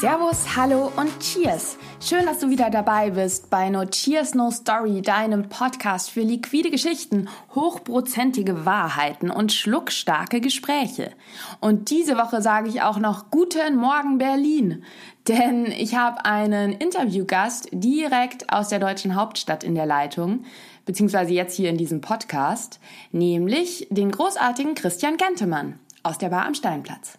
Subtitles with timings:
[0.00, 1.76] Servus, hallo und Cheers.
[2.00, 6.70] Schön, dass du wieder dabei bist bei No Cheers No Story, deinem Podcast für liquide
[6.70, 11.10] Geschichten, hochprozentige Wahrheiten und schluckstarke Gespräche.
[11.58, 14.84] Und diese Woche sage ich auch noch Guten Morgen Berlin,
[15.26, 20.44] denn ich habe einen Interviewgast direkt aus der deutschen Hauptstadt in der Leitung,
[20.86, 22.78] beziehungsweise jetzt hier in diesem Podcast,
[23.10, 27.18] nämlich den großartigen Christian Gentemann aus der Bar am Steinplatz.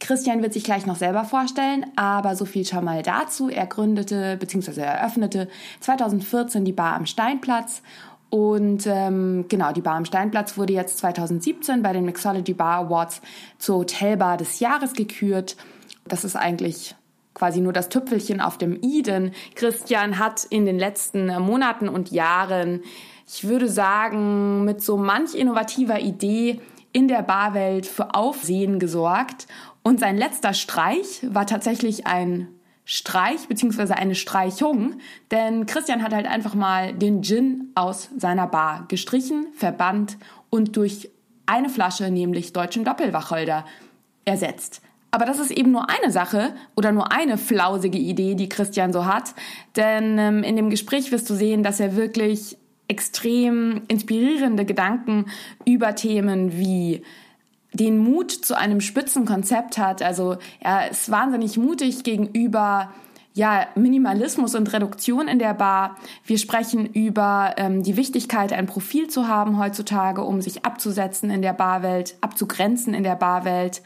[0.00, 3.48] Christian wird sich gleich noch selber vorstellen, aber so viel schon mal dazu.
[3.48, 4.80] Er gründete bzw.
[4.80, 5.48] eröffnete
[5.80, 7.82] 2014 die Bar am Steinplatz
[8.30, 13.22] und ähm, genau, die Bar am Steinplatz wurde jetzt 2017 bei den Mixology Bar Awards
[13.58, 15.56] zur Hotelbar des Jahres gekürt.
[16.06, 16.94] Das ist eigentlich
[17.32, 22.10] quasi nur das Tüpfelchen auf dem i, denn Christian hat in den letzten Monaten und
[22.10, 22.82] Jahren,
[23.26, 26.60] ich würde sagen, mit so manch innovativer Idee
[26.92, 29.46] in der Barwelt für Aufsehen gesorgt
[29.82, 32.48] und sein letzter Streich war tatsächlich ein
[32.84, 33.92] Streich bzw.
[33.92, 34.94] eine Streichung,
[35.30, 40.16] denn Christian hat halt einfach mal den Gin aus seiner Bar gestrichen, verbannt
[40.48, 41.10] und durch
[41.44, 43.64] eine Flasche, nämlich deutschen Doppelwacholder,
[44.24, 44.80] ersetzt.
[45.10, 49.06] Aber das ist eben nur eine Sache oder nur eine flausige Idee, die Christian so
[49.06, 49.34] hat.
[49.76, 55.26] Denn ähm, in dem Gespräch wirst du sehen, dass er wirklich extrem inspirierende Gedanken
[55.64, 57.02] über Themen wie
[57.72, 60.02] den Mut zu einem Spitzenkonzept hat.
[60.02, 62.92] Also er ist wahnsinnig mutig gegenüber
[63.34, 65.96] ja, Minimalismus und Reduktion in der Bar.
[66.24, 71.40] Wir sprechen über ähm, die Wichtigkeit, ein Profil zu haben heutzutage, um sich abzusetzen in
[71.40, 73.82] der Barwelt, abzugrenzen in der Barwelt.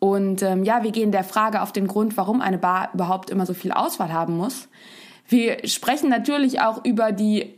[0.00, 3.46] Und ähm, ja, wir gehen der Frage auf den Grund, warum eine Bar überhaupt immer
[3.46, 4.68] so viel Auswahl haben muss.
[5.28, 7.54] Wir sprechen natürlich auch über die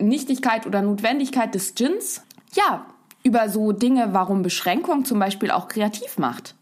[0.00, 2.22] Nichtigkeit oder Notwendigkeit des Gins.
[2.54, 2.86] Ja,
[3.26, 6.54] über so Dinge, warum Beschränkung zum Beispiel auch kreativ macht.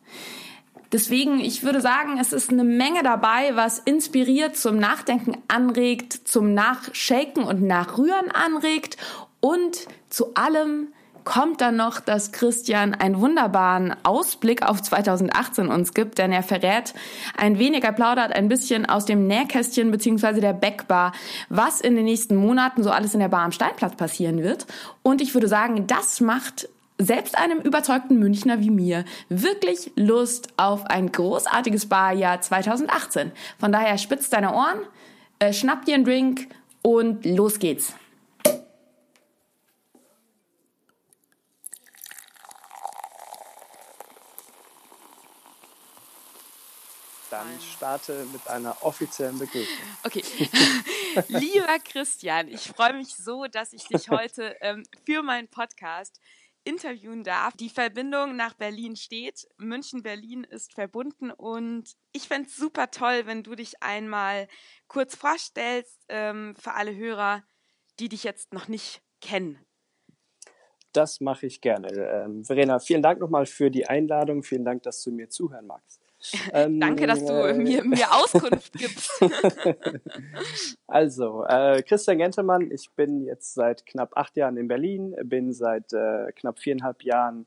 [0.93, 6.55] Deswegen, ich würde sagen, es ist eine Menge dabei, was inspiriert, zum Nachdenken anregt, zum
[6.55, 8.97] Nachshaken und Nachrühren anregt
[9.41, 10.89] und zu allem
[11.25, 16.95] kommt dann noch, dass Christian einen wunderbaren Ausblick auf 2018 uns gibt, denn er verrät
[17.37, 21.13] ein wenig, er plaudert ein bisschen aus dem Nähkästchen beziehungsweise der Backbar,
[21.49, 24.67] was in den nächsten Monaten so alles in der Bar am Steinplatz passieren wird.
[25.03, 26.69] Und ich würde sagen, das macht
[26.99, 33.33] selbst einem überzeugten Münchner wie mir wirklich Lust auf ein großartiges Barjahr 2018.
[33.59, 34.79] Von daher spitzt deine Ohren,
[35.41, 36.49] äh, schnapp dir einen Drink
[36.83, 37.95] und los geht's.
[47.35, 49.85] Dann starte mit einer offiziellen Begrüßung.
[50.05, 50.23] Okay.
[51.29, 56.21] Lieber Christian, ich freue mich so, dass ich dich heute ähm, für meinen Podcast
[56.63, 57.57] interviewen darf.
[57.57, 59.49] Die Verbindung nach Berlin steht.
[59.59, 64.49] München-Berlin ist verbunden und ich fände es super toll, wenn du dich einmal
[64.87, 67.43] kurz vorstellst ähm, für alle Hörer,
[67.99, 69.59] die dich jetzt noch nicht kennen.
[70.93, 71.89] Das mache ich gerne.
[71.89, 74.45] Ähm, Verena, vielen Dank nochmal für die Einladung.
[74.45, 76.04] Vielen Dank, dass du mir zuhören magst.
[76.53, 79.11] Ähm, Danke, dass du äh, mir, mir Auskunft gibst.
[80.87, 85.93] also, äh, Christian Gentemann, ich bin jetzt seit knapp acht Jahren in Berlin, bin seit
[85.93, 87.47] äh, knapp viereinhalb Jahren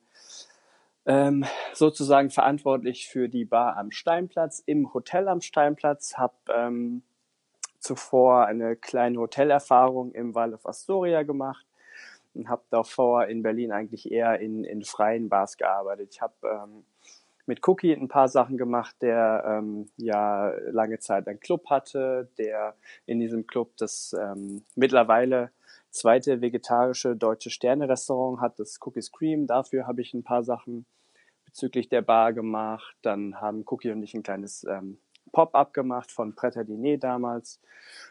[1.06, 7.02] ähm, sozusagen verantwortlich für die Bar am Steinplatz, im Hotel am Steinplatz, habe ähm,
[7.80, 11.66] zuvor eine kleine Hotelerfahrung im Val of Astoria gemacht
[12.34, 16.10] und habe davor in Berlin eigentlich eher in, in freien Bars gearbeitet.
[16.12, 16.84] Ich habe ähm,
[17.48, 22.76] mit Cookie ein paar Sachen gemacht, der ähm, ja lange Zeit einen Club hatte, der
[23.06, 25.52] in diesem Club das ähm, mittlerweile
[25.90, 29.48] zweite vegetarische deutsche Sterne-Restaurant hat, das Cookies Cream.
[29.48, 30.86] Dafür habe ich ein paar Sachen
[31.46, 32.96] bezüglich der Bar gemacht.
[33.02, 35.00] Dann haben Cookie und ich ein kleines ähm,
[35.32, 37.60] Pop-up gemacht von Preta Diner damals.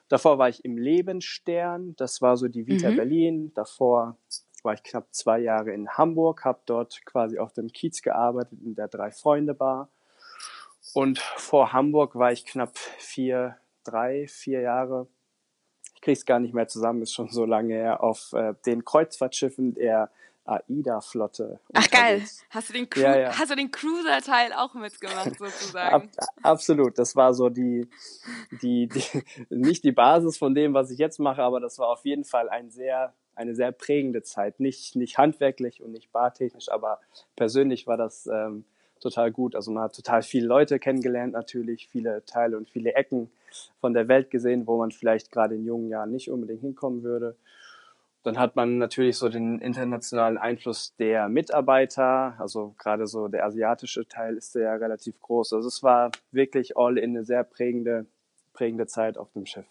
[0.09, 2.97] Davor war ich im Lebensstern, das war so die Vita mhm.
[2.97, 3.53] Berlin.
[3.55, 4.17] Davor
[4.67, 8.75] war ich knapp zwei Jahre in Hamburg, habe dort quasi auf dem Kiez gearbeitet in
[8.75, 9.89] der Drei-Freunde-Bar.
[10.93, 15.07] Und vor Hamburg war ich knapp vier, drei, vier Jahre,
[15.95, 19.75] ich krieg's gar nicht mehr zusammen, ist schon so lange her, auf äh, den Kreuzfahrtschiffen
[19.75, 20.11] der
[20.45, 21.61] AIDA-Flotte.
[21.73, 23.39] Ach geil, hast du den, Cru ja, ja.
[23.39, 25.95] Hast du den Cruiser-Teil auch mitgemacht sozusagen?
[25.95, 27.89] Ab, absolut, das war so die,
[28.63, 32.05] die, die, nicht die Basis von dem, was ich jetzt mache, aber das war auf
[32.05, 34.61] jeden Fall ein sehr eine sehr prägende Zeit.
[34.61, 37.01] Nicht, nicht handwerklich und nicht bartechnisch, aber
[37.37, 38.65] persönlich war das ähm,
[39.01, 39.55] total gut.
[39.55, 43.31] Also man hat total viele Leute kennengelernt natürlich, viele Teile und viele Ecken
[43.81, 47.37] von der Welt gesehen, wo man vielleicht gerade in jungen Jahren nicht unbedingt hinkommen würde.
[48.23, 54.09] dann hat man natürlich so den internationalen Einfluss der Mitarbeiter, also gerade so der asiatische
[54.09, 55.53] Teil ist ja relativ groß.
[55.53, 58.07] Also es war wirklich all in eine sehr prägende,
[58.53, 59.67] prägende Zeit auf dem Schiff.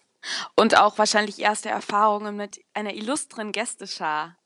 [0.54, 4.36] Und auch wahrscheinlich erste Erfahrungen mit einer illustren Gästeschar.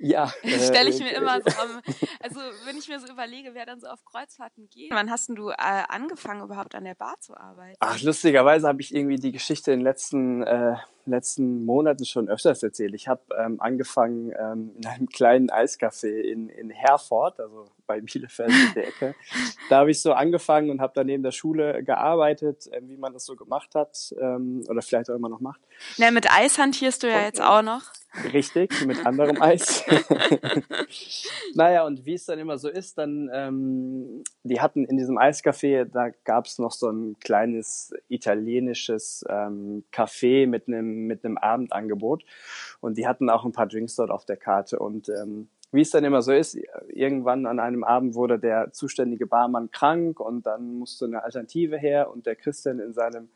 [0.00, 0.32] Ja.
[0.44, 1.82] Stelle ich mir immer so, am,
[2.20, 4.90] also wenn ich mir so überlege, wer dann so auf Kreuzfahrten geht.
[4.92, 7.76] Wann hast du äh, angefangen überhaupt an der Bar zu arbeiten?
[7.80, 12.62] Ach, lustigerweise habe ich irgendwie die Geschichte in den letzten, äh, letzten Monaten schon öfters
[12.62, 12.94] erzählt.
[12.94, 18.50] Ich habe ähm, angefangen ähm, in einem kleinen Eiscafé in, in Herford, also bei Bielefeld
[18.50, 19.14] in der Ecke.
[19.68, 23.12] da habe ich so angefangen und habe dann neben der Schule gearbeitet, äh, wie man
[23.12, 25.60] das so gemacht hat ähm, oder vielleicht auch immer noch macht.
[25.98, 27.82] Na, mit Eis hantierst du ja jetzt auch noch.
[28.32, 29.84] Richtig, mit anderem Eis.
[31.54, 35.84] naja, und wie es dann immer so ist, dann, ähm, die hatten in diesem Eiscafé,
[35.84, 42.24] da gab es noch so ein kleines italienisches ähm, Café mit einem mit einem Abendangebot.
[42.80, 44.80] Und die hatten auch ein paar Drinks dort auf der Karte.
[44.80, 46.58] Und ähm, wie es dann immer so ist,
[46.88, 52.10] irgendwann an einem Abend wurde der zuständige Barmann krank und dann musste eine Alternative her
[52.10, 53.28] und der Christian in seinem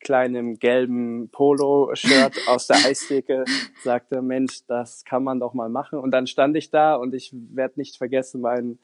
[0.00, 3.44] kleinem gelben Polo-Shirt aus der Eistheke
[3.82, 5.98] sagte, Mensch, das kann man doch mal machen.
[5.98, 8.78] Und dann stand ich da und ich werde nicht vergessen, mein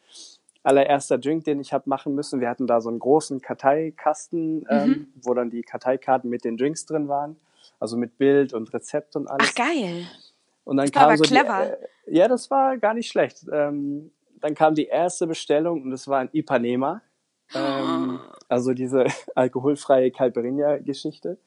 [0.62, 2.40] allererster Drink, den ich habe machen müssen.
[2.40, 5.06] Wir hatten da so einen großen Karteikasten, ähm, mhm.
[5.22, 7.36] wo dann die Karteikarten mit den Drinks drin waren.
[7.80, 9.50] Also mit Bild und Rezept und alles.
[9.50, 10.06] Ach, geil.
[10.64, 11.76] Und dann das kam so clever.
[12.06, 13.44] Die, äh, ja, das war gar nicht schlecht.
[13.52, 17.02] Ähm, dann kam die erste Bestellung und es war ein Ipanema.
[17.54, 21.38] Ähm, also diese alkoholfreie Caipirinha-Geschichte.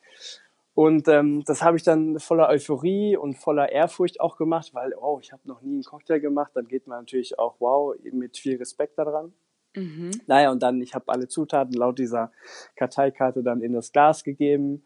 [0.73, 5.19] Und ähm, das habe ich dann voller Euphorie und voller Ehrfurcht auch gemacht, weil, oh,
[5.21, 6.51] ich habe noch nie einen Cocktail gemacht.
[6.53, 9.33] Dann geht man natürlich auch, wow, mit viel Respekt daran.
[9.73, 10.11] Mhm.
[10.27, 12.31] Naja, und dann, ich habe alle Zutaten laut dieser
[12.75, 14.83] Karteikarte dann in das Glas gegeben.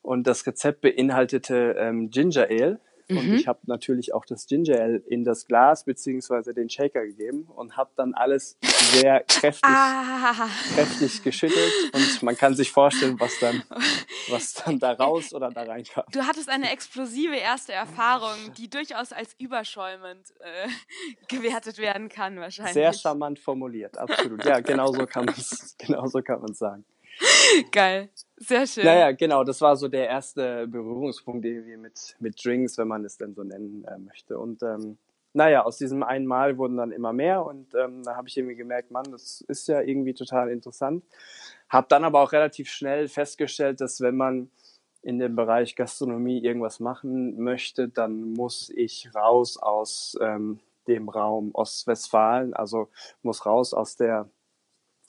[0.00, 2.80] Und das Rezept beinhaltete ähm, Ginger Ale.
[3.10, 3.34] Und mhm.
[3.36, 7.76] ich habe natürlich auch das Ginger Ale in das Glas beziehungsweise den Shaker gegeben und
[7.76, 10.48] habe dann alles sehr kräftig, ah.
[10.74, 13.62] kräftig geschüttelt und man kann sich vorstellen, was dann,
[14.28, 16.04] was dann da raus oder da reinkam.
[16.12, 20.68] Du hattest eine explosive erste Erfahrung, die durchaus als überschäumend äh,
[21.28, 22.74] gewertet werden kann wahrscheinlich.
[22.74, 24.44] Sehr charmant formuliert, absolut.
[24.44, 26.84] Ja, genau so kann man es genau so kann sagen.
[27.72, 28.08] Geil.
[28.36, 28.84] Sehr schön.
[28.84, 33.18] Naja, genau, das war so der erste Berührungspunkt irgendwie mit, mit Drinks, wenn man es
[33.18, 34.38] denn so nennen äh, möchte.
[34.38, 34.98] Und ähm,
[35.32, 38.56] naja, aus diesem einen Mal wurden dann immer mehr und ähm, da habe ich irgendwie
[38.56, 41.04] gemerkt, Mann, das ist ja irgendwie total interessant.
[41.68, 44.50] Hab dann aber auch relativ schnell festgestellt, dass wenn man
[45.02, 51.50] in dem Bereich Gastronomie irgendwas machen möchte, dann muss ich raus aus ähm, dem Raum
[51.52, 52.88] Ostwestfalen, also
[53.22, 54.28] muss raus aus der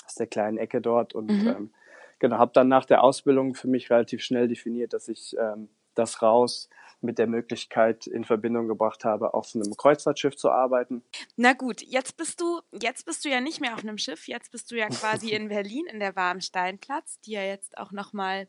[0.05, 1.47] aus der kleinen Ecke dort und mhm.
[1.47, 1.73] ähm,
[2.19, 6.21] genau, habe dann nach der Ausbildung für mich relativ schnell definiert, dass ich ähm, das
[6.21, 6.69] raus
[7.01, 11.01] mit der Möglichkeit in Verbindung gebracht habe, auf einem Kreuzfahrtschiff zu arbeiten.
[11.38, 14.51] Na gut, jetzt bist du, jetzt bist du ja nicht mehr auf einem Schiff, jetzt
[14.51, 18.48] bist du ja quasi in Berlin in der Warmsteinplatz, die ja jetzt auch nochmal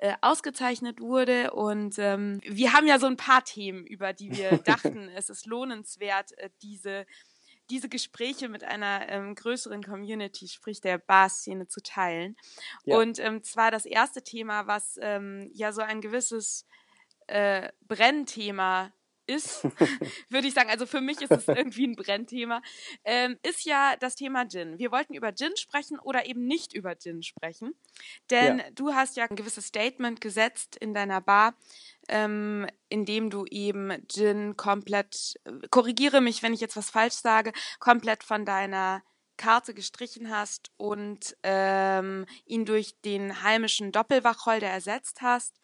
[0.00, 1.52] äh, ausgezeichnet wurde.
[1.52, 5.46] Und ähm, wir haben ja so ein paar Themen, über die wir dachten, es ist
[5.46, 7.06] lohnenswert, äh, diese
[7.70, 12.36] diese Gespräche mit einer ähm, größeren Community, sprich der Bar-Szene, zu teilen.
[12.84, 12.98] Ja.
[12.98, 16.66] Und ähm, zwar das erste Thema, was ähm, ja so ein gewisses
[17.26, 18.92] äh, Brennthema
[19.26, 19.64] ist,
[20.28, 22.62] würde ich sagen, also für mich ist es irgendwie ein Brennthema,
[23.04, 24.78] ähm, ist ja das Thema Gin.
[24.78, 27.74] Wir wollten über Gin sprechen oder eben nicht über Gin sprechen,
[28.30, 28.64] denn ja.
[28.74, 31.54] du hast ja ein gewisses Statement gesetzt in deiner Bar,
[32.08, 35.40] ähm, indem du eben Gin komplett,
[35.70, 39.02] korrigiere mich, wenn ich jetzt was falsch sage, komplett von deiner
[39.36, 45.60] Karte gestrichen hast und ähm, ihn durch den heimischen Doppelwacholder ersetzt hast.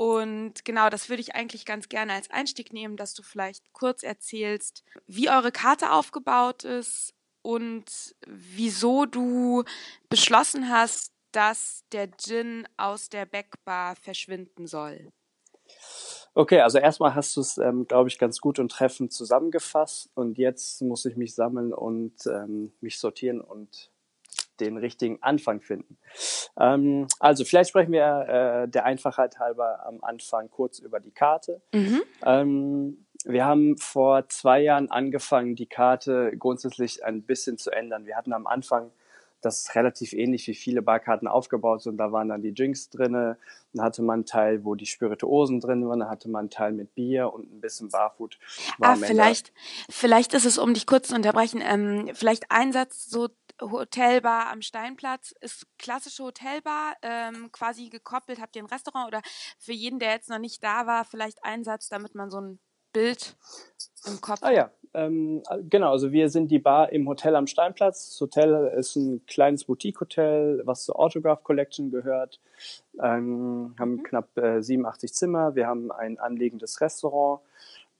[0.00, 4.02] Und genau, das würde ich eigentlich ganz gerne als Einstieg nehmen, dass du vielleicht kurz
[4.02, 7.84] erzählst, wie eure Karte aufgebaut ist und
[8.26, 9.62] wieso du
[10.08, 15.12] beschlossen hast, dass der Gin aus der Backbar verschwinden soll.
[16.32, 20.38] Okay, also erstmal hast du es, ähm, glaube ich, ganz gut und treffend zusammengefasst und
[20.38, 23.90] jetzt muss ich mich sammeln und ähm, mich sortieren und
[24.60, 25.96] den richtigen Anfang finden.
[26.58, 31.60] Ähm, also vielleicht sprechen wir äh, der Einfachheit halber am Anfang kurz über die Karte.
[31.72, 32.02] Mhm.
[32.24, 38.06] Ähm, wir haben vor zwei Jahren angefangen, die Karte grundsätzlich ein bisschen zu ändern.
[38.06, 38.90] Wir hatten am Anfang
[39.40, 41.96] das ist relativ ähnlich wie viele Barkarten aufgebaut sind.
[41.96, 43.38] Da waren dann die Drinks drinne,
[43.72, 46.72] dann hatte man einen Teil, wo die Spirituosen drin waren, dann hatte man einen Teil
[46.72, 48.38] mit Bier und ein bisschen Barfood.
[48.80, 49.52] Ah, vielleicht,
[49.88, 53.28] vielleicht ist es, um dich kurz zu unterbrechen, ähm, vielleicht ein Satz so
[53.60, 58.40] Hotelbar am Steinplatz ist klassische Hotelbar, ähm, quasi gekoppelt.
[58.40, 59.22] Habt ihr ein Restaurant oder
[59.58, 62.58] für jeden, der jetzt noch nicht da war, vielleicht ein Satz, damit man so ein
[62.92, 63.36] Bild
[64.06, 64.40] im Kopf.
[64.42, 68.10] Ah ja, ähm, genau, also wir sind die Bar im Hotel am Steinplatz.
[68.10, 72.40] Das Hotel ist ein kleines Boutique-Hotel, was zur Autograph Collection gehört.
[73.00, 74.02] Ähm, haben mhm.
[74.02, 75.54] knapp äh, 87 Zimmer.
[75.54, 77.40] Wir haben ein anliegendes Restaurant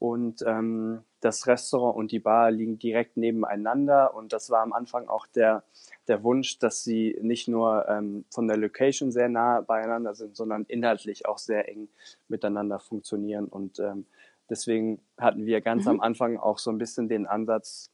[0.00, 4.14] und ähm, das Restaurant und die Bar liegen direkt nebeneinander.
[4.14, 5.62] Und das war am Anfang auch der,
[6.09, 10.64] der Wunsch, dass sie nicht nur ähm, von der Location sehr nah beieinander sind, sondern
[10.64, 11.88] inhaltlich auch sehr eng
[12.28, 13.45] miteinander funktionieren.
[13.45, 14.07] Und ähm,
[14.49, 15.90] deswegen hatten wir ganz mhm.
[15.90, 17.90] am Anfang auch so ein bisschen den Ansatz,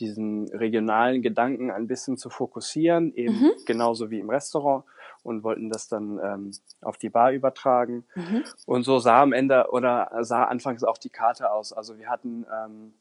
[0.00, 3.52] diesen regionalen Gedanken ein bisschen zu fokussieren, eben mhm.
[3.64, 4.84] genauso wie im Restaurant
[5.22, 8.04] und wollten das dann ähm, auf die Bar übertragen.
[8.14, 8.44] Mhm.
[8.66, 11.72] Und so sah am Ende oder sah anfangs auch die Karte aus.
[11.72, 12.92] Also wir hatten, ähm,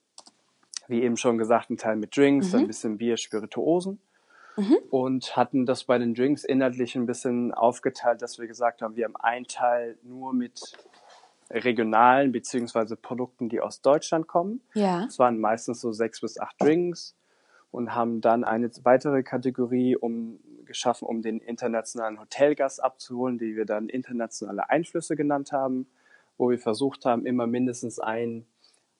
[0.88, 2.60] wie eben schon gesagt, einen Teil mit Drinks, mhm.
[2.60, 4.00] ein bisschen Bier, Spirituosen.
[4.56, 4.78] Mhm.
[4.90, 9.06] Und hatten das bei den Drinks inhaltlich ein bisschen aufgeteilt, dass wir gesagt haben, wir
[9.06, 10.60] haben einen Teil nur mit
[11.52, 14.62] regionalen beziehungsweise Produkten, die aus Deutschland kommen.
[14.74, 15.06] Ja.
[15.06, 17.17] Es waren meistens so sechs bis acht Drinks
[17.78, 23.66] und haben dann eine weitere Kategorie um, geschaffen, um den internationalen Hotelgast abzuholen, die wir
[23.66, 25.86] dann internationale Einflüsse genannt haben,
[26.40, 28.48] wo wir versucht haben, immer mindestens ein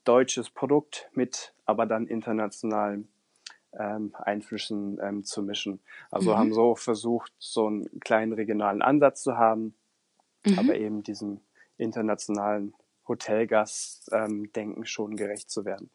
[0.04, 3.08] deutsches Produkt mit aber dann internationalen
[3.74, 5.80] ähm, Einflüssen ähm, zu mischen.
[6.12, 6.38] Also mhm.
[6.38, 9.74] haben so versucht, so einen kleinen regionalen Ansatz zu haben,
[10.46, 10.60] mhm.
[10.60, 11.42] aber eben diesem
[11.78, 12.76] internationalen
[13.08, 15.90] Hotelgast-Denken ähm, schon gerecht zu werden.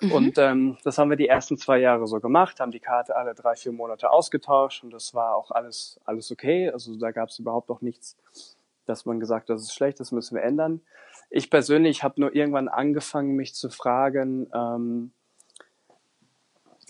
[0.00, 0.12] Mhm.
[0.12, 3.34] Und ähm, das haben wir die ersten zwei Jahre so gemacht, haben die Karte alle
[3.34, 6.70] drei, vier Monate ausgetauscht und das war auch alles, alles okay.
[6.70, 8.16] Also da gab es überhaupt noch nichts,
[8.86, 10.80] dass man gesagt hat, das ist schlecht, das müssen wir ändern.
[11.28, 15.12] Ich persönlich habe nur irgendwann angefangen, mich zu fragen, ähm,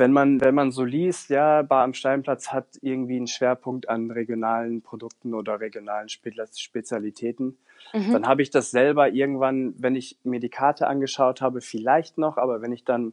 [0.00, 4.10] wenn man, wenn man so liest, ja, Bar am Steinplatz hat irgendwie einen Schwerpunkt an
[4.10, 7.58] regionalen Produkten oder regionalen Spezialitäten,
[7.92, 8.12] mhm.
[8.12, 12.38] dann habe ich das selber irgendwann, wenn ich mir die Karte angeschaut habe, vielleicht noch,
[12.38, 13.12] aber wenn ich dann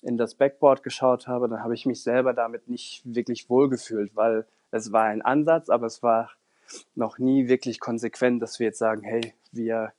[0.00, 4.46] in das Backboard geschaut habe, dann habe ich mich selber damit nicht wirklich wohlgefühlt, weil
[4.70, 6.30] es war ein Ansatz, aber es war
[6.94, 9.92] noch nie wirklich konsequent, dass wir jetzt sagen, hey, wir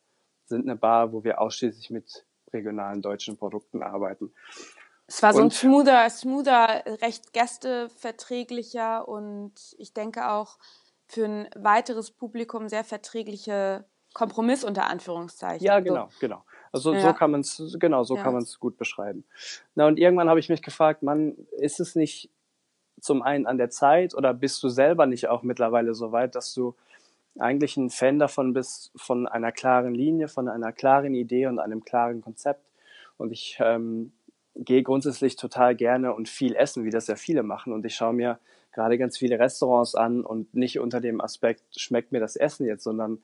[0.45, 4.31] sind eine Bar, wo wir ausschließlich mit regionalen deutschen Produkten arbeiten.
[5.15, 10.57] Es war so ein smoother, smoother, recht gästeverträglicher und ich denke auch
[11.05, 15.63] für ein weiteres Publikum sehr verträgliche Kompromiss unter Anführungszeichen.
[15.63, 16.17] Ja, genau, so.
[16.19, 16.43] genau.
[16.71, 17.01] Also ja.
[17.01, 18.23] so kann man es, genau, so ja.
[18.23, 19.23] kann man es gut beschreiben.
[19.75, 22.31] Na und irgendwann habe ich mich gefragt, Mann, ist es nicht
[22.99, 26.55] zum einen an der Zeit oder bist du selber nicht auch mittlerweile so weit, dass
[26.55, 26.75] du
[27.37, 31.85] eigentlich ein Fan davon bist, von einer klaren Linie, von einer klaren Idee und einem
[31.85, 32.65] klaren Konzept.
[33.17, 34.11] Und ich ähm,
[34.55, 37.73] gehe grundsätzlich total gerne und viel essen, wie das ja viele machen.
[37.73, 38.39] Und ich schaue mir
[38.71, 42.83] gerade ganz viele Restaurants an und nicht unter dem Aspekt, schmeckt mir das Essen jetzt,
[42.83, 43.19] sondern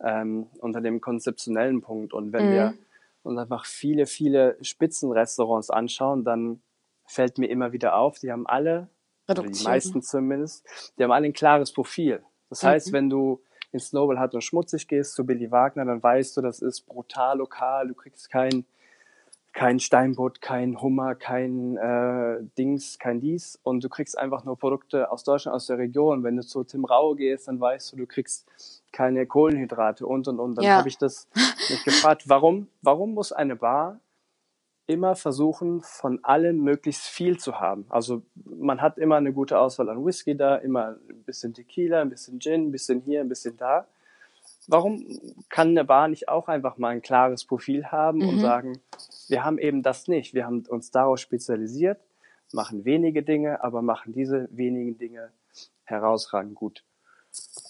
[0.00, 2.12] ähm, unter dem konzeptionellen Punkt.
[2.12, 2.52] Und wenn mhm.
[2.52, 2.74] wir
[3.22, 6.60] uns einfach viele, viele Spitzenrestaurants anschauen, dann
[7.04, 8.88] fällt mir immer wieder auf, die haben alle,
[9.28, 10.64] oder die meisten zumindest,
[10.98, 12.22] die haben alle ein klares Profil.
[12.48, 12.68] Das mhm.
[12.68, 13.42] heißt, wenn du
[13.72, 17.38] ins Noble Hut und schmutzig gehst zu Billy Wagner, dann weißt du, das ist brutal
[17.38, 18.64] lokal, du kriegst kein
[19.56, 25.10] kein Steinbutt, kein Hummer, kein äh, Dings, kein dies und du kriegst einfach nur Produkte
[25.10, 26.22] aus Deutschland, aus der Region.
[26.22, 28.46] Wenn du zu Tim Rau gehst, dann weißt du, du kriegst
[28.92, 30.56] keine Kohlenhydrate und und und.
[30.56, 30.76] Dann ja.
[30.76, 31.26] habe ich das
[31.70, 33.98] mich gefragt, warum, warum muss eine Bar
[34.86, 37.86] immer versuchen, von allem möglichst viel zu haben.
[37.88, 42.10] Also man hat immer eine gute Auswahl an Whisky da, immer ein bisschen Tequila, ein
[42.10, 43.86] bisschen Gin, ein bisschen hier, ein bisschen da.
[44.68, 45.06] Warum
[45.48, 48.28] kann eine Bar nicht auch einfach mal ein klares Profil haben mhm.
[48.28, 48.80] und sagen,
[49.28, 50.34] wir haben eben das nicht.
[50.34, 52.00] Wir haben uns darauf spezialisiert,
[52.52, 55.32] machen wenige Dinge, aber machen diese wenigen Dinge
[55.84, 56.84] herausragend gut.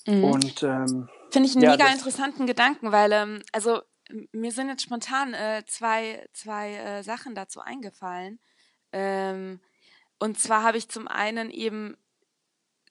[0.07, 0.25] Mhm.
[0.25, 3.81] Und ähm, finde ich einen ja, mega interessanten Gedanken, weil ähm, also
[4.33, 8.39] mir sind jetzt spontan äh, zwei zwei äh, Sachen dazu eingefallen.
[8.93, 9.61] Ähm,
[10.19, 11.97] und zwar habe ich zum einen eben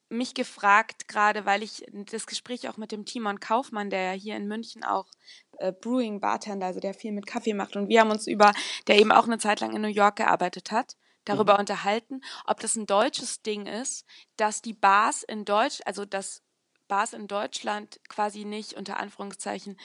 [0.10, 4.36] mich gefragt, gerade weil ich das Gespräch auch mit dem Timon Kaufmann, der ja hier
[4.36, 5.08] in München auch
[5.58, 8.52] äh, Brewing Bartender, also der viel mit Kaffee macht, und wir haben uns über,
[8.88, 10.96] der eben auch eine Zeit lang in New York gearbeitet hat,
[11.26, 11.62] darüber mhm.
[11.62, 14.06] unterhalten, ob das ein deutsches Ding ist,
[14.38, 16.44] dass die Bars in Deutsch, also dass
[16.88, 19.78] Bars in Deutschland quasi nicht unter Anführungszeichen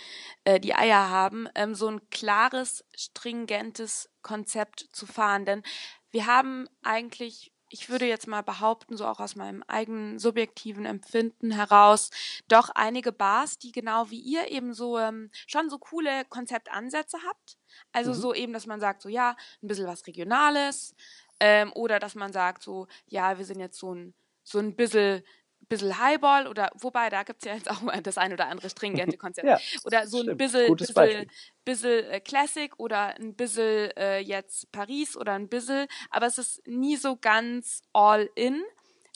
[0.44, 5.46] äh, die Eier haben, ähm, so ein klares, stringentes Konzept zu fahren.
[5.46, 5.62] Denn
[6.10, 11.52] wir haben eigentlich ich würde jetzt mal behaupten, so auch aus meinem eigenen subjektiven Empfinden
[11.52, 12.10] heraus,
[12.48, 17.56] doch einige Bars, die genau wie ihr eben so ähm, schon so coole Konzeptansätze habt.
[17.92, 18.14] Also mhm.
[18.14, 20.94] so eben, dass man sagt, so ja, ein bisschen was Regionales,
[21.40, 25.22] ähm, oder dass man sagt, so, ja, wir sind jetzt so ein, so ein bisschen
[25.70, 28.68] bisschen Highball oder wobei, da gibt es ja jetzt auch mal das ein oder andere
[28.68, 29.46] stringente Konzert.
[29.46, 31.30] ja, oder so ein bisschen, bisschen,
[31.64, 36.66] bisschen äh, Classic oder ein bisschen äh, jetzt Paris oder ein bisschen, aber es ist
[36.66, 38.62] nie so ganz all in.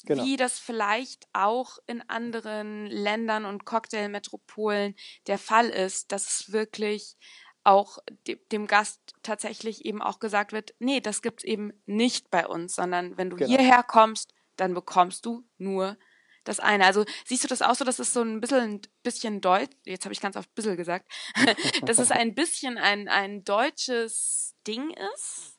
[0.06, 0.22] Genau.
[0.22, 4.94] wie das vielleicht auch in anderen Ländern und Cocktailmetropolen
[5.28, 7.16] der Fall ist, dass es wirklich
[7.62, 7.96] auch
[8.26, 12.74] de dem Gast tatsächlich eben auch gesagt wird, nee, das gibt's eben nicht bei uns,
[12.74, 13.48] sondern wenn du genau.
[13.48, 15.96] hierher kommst, dann bekommst du nur
[16.44, 16.84] das eine.
[16.84, 20.04] Also siehst du das auch so, dass es so ein bisschen, ein bisschen deutsch, jetzt
[20.04, 21.10] habe ich ganz oft bisschen gesagt,
[21.86, 25.58] dass es ein bisschen ein, ein deutsches Ding ist?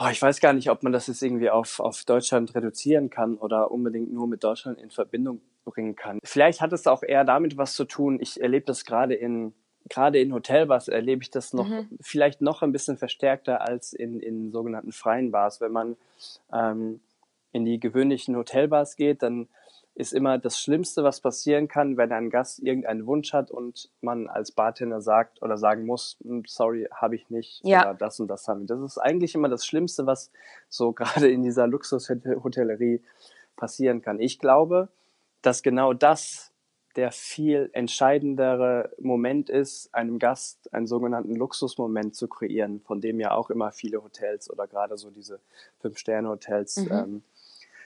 [0.00, 3.36] Oh, ich weiß gar nicht, ob man das jetzt irgendwie auf, auf Deutschland reduzieren kann
[3.36, 6.20] oder unbedingt nur mit Deutschland in Verbindung bringen kann.
[6.22, 8.18] Vielleicht hat es auch eher damit was zu tun.
[8.20, 9.54] Ich erlebe das gerade in,
[9.88, 11.88] gerade in Hotelbars erlebe ich das noch, mhm.
[12.00, 15.60] vielleicht noch ein bisschen verstärkter als in, in sogenannten freien Bars.
[15.60, 15.96] Wenn man
[16.52, 17.00] ähm,
[17.52, 19.48] in die gewöhnlichen Hotelbars geht, dann
[19.98, 24.28] ist immer das Schlimmste, was passieren kann, wenn ein Gast irgendeinen Wunsch hat und man
[24.28, 27.80] als Bartender sagt oder sagen muss, hm, sorry, habe ich nicht ja.
[27.82, 28.76] oder das und das haben wir.
[28.76, 30.30] Das ist eigentlich immer das Schlimmste, was
[30.68, 33.02] so gerade in dieser Luxushotellerie
[33.56, 34.20] passieren kann.
[34.20, 34.88] Ich glaube,
[35.42, 36.52] dass genau das
[36.96, 43.32] der viel entscheidendere Moment ist, einem Gast einen sogenannten Luxusmoment zu kreieren, von dem ja
[43.32, 45.40] auch immer viele Hotels oder gerade so diese
[45.80, 46.92] Fünf-Sterne-Hotels mhm.
[46.92, 47.22] ähm,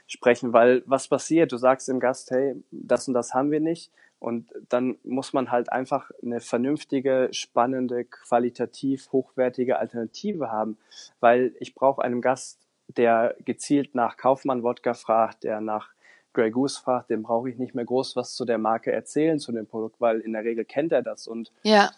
[0.07, 1.53] sprechen, weil was passiert?
[1.53, 3.91] Du sagst dem Gast, hey, das und das haben wir nicht.
[4.19, 10.79] Und dann muss man halt einfach eine vernünftige, spannende, qualitativ hochwertige Alternative haben,
[11.19, 15.91] weil ich brauche einem Gast, der gezielt nach Kaufmann-Wodka fragt, der nach
[16.33, 19.53] Grey Goose fragt, dem brauche ich nicht mehr groß was zu der Marke erzählen, zu
[19.53, 21.91] dem Produkt, weil in der Regel kennt er das und ja.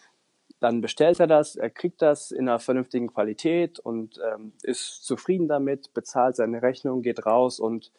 [0.61, 5.49] dann bestellt er das, er kriegt das in einer vernünftigen Qualität und ähm, ist zufrieden
[5.49, 7.93] damit, bezahlt seine Rechnung, geht raus und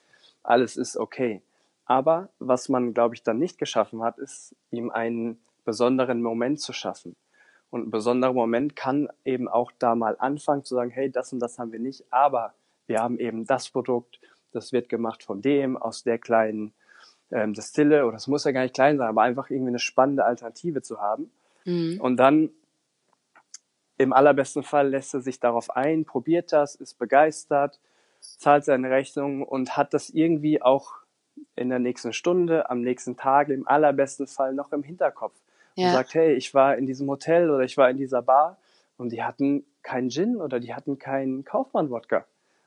[0.43, 1.41] alles ist okay.
[1.85, 6.73] Aber was man, glaube ich, dann nicht geschaffen hat, ist, ihm einen besonderen Moment zu
[6.73, 7.15] schaffen.
[7.69, 11.39] Und ein besonderer Moment kann eben auch da mal anfangen zu sagen, hey, das und
[11.39, 12.53] das haben wir nicht, aber
[12.87, 14.19] wir haben eben das Produkt,
[14.55, 16.73] das wird gemacht von dem, aus der kleinen
[17.31, 20.25] ähm, Distille, oder es muss ja gar nicht klein sein, aber einfach irgendwie eine spannende
[20.25, 21.31] Alternative zu haben.
[21.65, 21.99] Mhm.
[22.01, 22.49] Und dann
[23.97, 27.79] im allerbesten Fall lässt er sich darauf ein, probiert das, ist begeistert
[28.37, 30.93] zahlt seine Rechnung und hat das irgendwie auch
[31.55, 35.35] in der nächsten Stunde, am nächsten Tag, im allerbesten Fall noch im Hinterkopf.
[35.75, 35.87] Ja.
[35.87, 38.57] Und sagt, hey, ich war in diesem Hotel oder ich war in dieser Bar
[38.97, 42.25] und die hatten keinen Gin oder die hatten keinen Kaufmann-Wodka.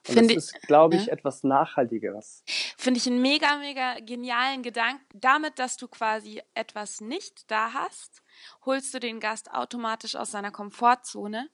[0.08, 1.12] Und Find das ist, glaube ich, ja.
[1.12, 2.42] etwas Nachhaltigeres.
[2.76, 5.04] Finde ich einen mega, mega genialen Gedanken.
[5.14, 8.22] Damit, dass du quasi etwas nicht da hast,
[8.64, 11.48] holst du den Gast automatisch aus seiner Komfortzone.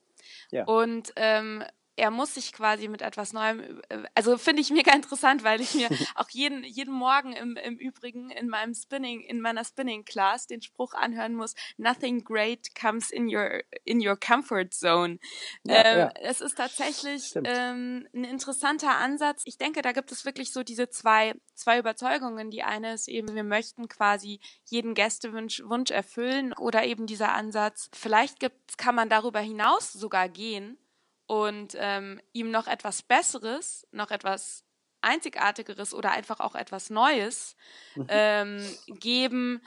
[0.50, 0.64] Ja.
[0.64, 1.64] Und ähm,
[1.96, 5.74] er muss sich quasi mit etwas Neuem, äh, also finde ich mega interessant, weil ich
[5.74, 10.46] mir auch jeden, jeden Morgen im, im Übrigen in meinem Spinning, in meiner Spinning Class
[10.46, 15.18] den Spruch anhören muss, nothing great comes in your, in your comfort zone.
[15.64, 16.10] Ja, ähm, ja.
[16.20, 19.42] Es ist tatsächlich ähm, ein interessanter Ansatz.
[19.44, 22.50] Ich denke, da gibt es wirklich so diese zwei, zwei Überzeugungen.
[22.50, 27.90] Die eine ist eben, wir möchten quasi jeden Gästewunsch Wunsch erfüllen oder eben dieser Ansatz,
[27.94, 30.78] vielleicht gibt, kann man darüber hinaus sogar gehen
[31.26, 34.64] und ähm, ihm noch etwas Besseres, noch etwas
[35.00, 37.56] Einzigartigeres oder einfach auch etwas Neues
[37.94, 38.06] mhm.
[38.08, 39.62] ähm, geben,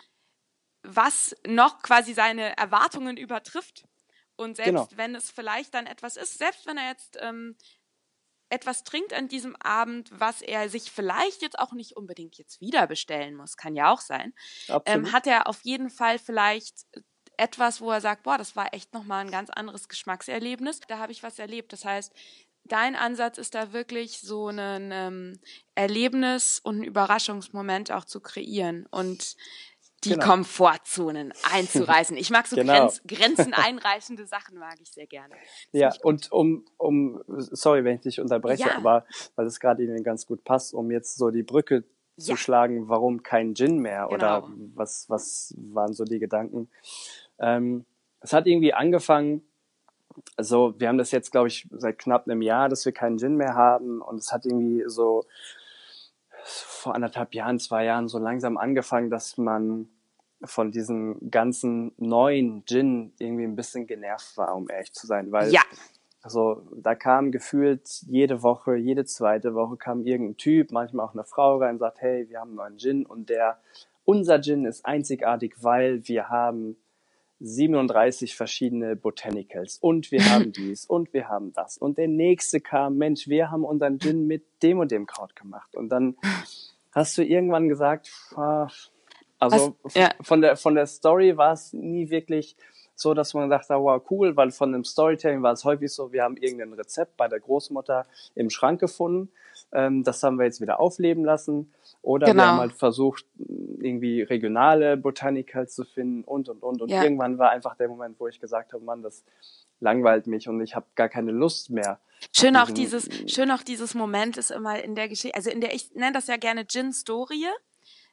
[0.83, 3.85] was noch quasi seine Erwartungen übertrifft.
[4.35, 4.97] Und selbst genau.
[4.97, 7.55] wenn es vielleicht dann etwas ist, selbst wenn er jetzt ähm,
[8.49, 12.87] etwas trinkt an diesem Abend, was er sich vielleicht jetzt auch nicht unbedingt jetzt wieder
[12.87, 14.33] bestellen muss, kann ja auch sein,
[14.85, 16.85] ähm, hat er auf jeden Fall vielleicht
[17.37, 20.81] etwas, wo er sagt, boah, das war echt nochmal ein ganz anderes Geschmackserlebnis.
[20.87, 21.71] Da habe ich was erlebt.
[21.71, 22.11] Das heißt,
[22.65, 25.39] dein Ansatz ist da wirklich so ein ähm,
[25.75, 29.35] Erlebnis und ein Überraschungsmoment auch zu kreieren und
[30.03, 30.25] die genau.
[30.25, 32.17] Komfortzonen einzureißen.
[32.17, 32.73] Ich mag so genau.
[32.73, 35.33] Grenz, Grenzen einreißende Sachen, mag ich sehr gerne.
[35.71, 38.77] Das ja, und um, um, sorry, wenn ich dich unterbreche, ja.
[38.77, 41.83] aber weil es gerade Ihnen ganz gut passt, um jetzt so die Brücke
[42.17, 42.37] zu ja.
[42.37, 44.13] schlagen, warum kein Gin mehr genau.
[44.13, 46.69] oder was, was waren so die Gedanken?
[47.39, 47.85] Ähm,
[48.21, 49.41] es hat irgendwie angefangen,
[50.35, 53.35] also wir haben das jetzt, glaube ich, seit knapp einem Jahr, dass wir keinen Gin
[53.35, 54.01] mehr haben.
[54.01, 55.25] Und es hat irgendwie so
[56.43, 59.89] vor anderthalb Jahren, zwei Jahren so langsam angefangen, dass man
[60.43, 65.51] von diesem ganzen neuen Gin irgendwie ein bisschen genervt war, um ehrlich zu sein, weil
[65.51, 65.61] ja.
[66.21, 71.23] also da kam gefühlt jede Woche, jede zweite Woche kam irgendein Typ, manchmal auch eine
[71.23, 73.05] Frau rein und sagt, hey, wir haben einen neuen Gin.
[73.05, 73.59] Und der
[74.05, 76.77] unser Gin ist einzigartig, weil wir haben
[77.39, 81.77] 37 verschiedene Botanicals und wir haben dies und wir haben das.
[81.77, 85.75] Und der nächste kam, Mensch, wir haben unseren Gin mit dem und dem Kraut gemacht.
[85.75, 86.17] Und dann
[86.93, 88.11] hast du irgendwann gesagt,
[89.39, 90.09] also Was, ja.
[90.21, 92.55] von der von der Story war es nie wirklich
[92.97, 96.23] so, dass man sagt, wow, cool, weil von dem Storytelling war es häufig so, wir
[96.23, 99.29] haben irgendein Rezept bei der Großmutter im Schrank gefunden,
[99.71, 101.71] ähm, das haben wir jetzt wieder aufleben lassen.
[102.01, 102.43] Oder genau.
[102.43, 106.81] wir haben halt versucht, irgendwie regionale Botaniker zu finden und, und, und.
[106.81, 107.03] Und ja.
[107.03, 109.23] irgendwann war einfach der Moment, wo ich gesagt habe, Mann, das
[109.79, 111.99] langweilt mich und ich habe gar keine Lust mehr.
[112.35, 115.75] Schön auch dieses, schön auch dieses Moment ist immer in der Geschichte, also in der,
[115.75, 117.45] ich nenne das ja gerne Gin-Story.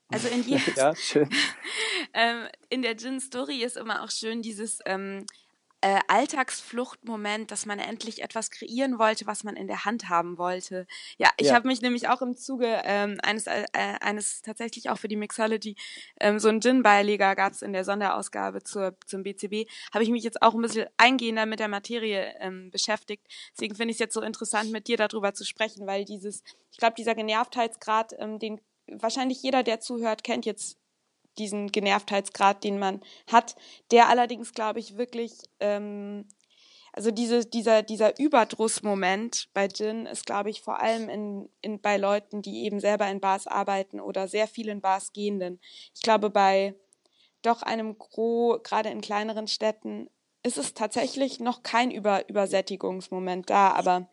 [0.09, 1.29] Also in, die, ja, schön.
[2.15, 5.27] ähm, in der Gin-Story ist immer auch schön dieses ähm,
[5.85, 10.87] äh, Alltagsfluchtmoment, dass man endlich etwas kreieren wollte, was man in der Hand haben wollte.
[11.19, 11.55] Ja, ich ja.
[11.55, 13.67] habe mich nämlich auch im Zuge ähm, eines, äh,
[14.01, 15.77] eines tatsächlich auch für die Mixology,
[16.19, 20.25] ähm, so ein Gin-Beileger gab es in der Sonderausgabe zur, zum BCB, habe ich mich
[20.25, 23.27] jetzt auch ein bisschen eingehender mit der Materie ähm, beschäftigt.
[23.53, 26.79] Deswegen finde ich es jetzt so interessant, mit dir darüber zu sprechen, weil dieses, ich
[26.79, 28.59] glaube, dieser Genervtheitsgrad, ähm, den
[28.89, 30.79] wahrscheinlich jeder, der zuhört, kennt jetzt
[31.39, 33.57] diesen Genervtheitsgrad, den man hat,
[33.91, 36.27] der allerdings, glaube ich, wirklich, ähm,
[36.93, 41.97] also diese, dieser, dieser Überdrussmoment bei Gin ist, glaube ich, vor allem in, in, bei
[41.97, 45.61] Leuten, die eben selber in Bars arbeiten oder sehr viel in Bars gehenden.
[45.95, 46.77] Ich glaube, bei
[47.43, 50.09] doch einem Gros, gerade in kleineren Städten,
[50.45, 54.09] ist es tatsächlich noch kein Über Übersättigungsmoment da, aber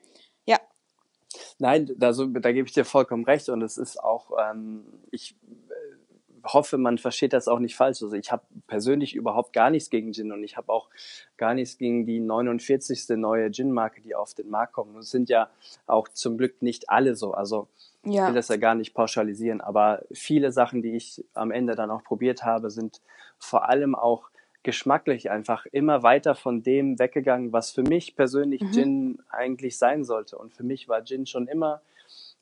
[1.62, 5.36] Nein, da, so, da gebe ich dir vollkommen recht und es ist auch, ähm, ich
[5.70, 8.02] äh, hoffe, man versteht das auch nicht falsch.
[8.02, 10.90] Also ich habe persönlich überhaupt gar nichts gegen Gin und ich habe auch
[11.38, 13.10] gar nichts gegen die 49.
[13.10, 14.96] neue Gin-Marke, die auf den Markt kommt.
[14.96, 15.52] Und es sind ja
[15.86, 17.36] auch zum Glück nicht alle so.
[17.36, 17.68] Also
[18.06, 18.24] ja.
[18.24, 21.92] ich will das ja gar nicht pauschalisieren, aber viele Sachen, die ich am Ende dann
[21.92, 23.02] auch probiert habe, sind
[23.38, 24.31] vor allem auch
[24.64, 28.72] geschmacklich einfach immer weiter von dem weggegangen, was für mich persönlich mhm.
[28.72, 30.38] Gin eigentlich sein sollte.
[30.38, 31.82] Und für mich war Gin schon immer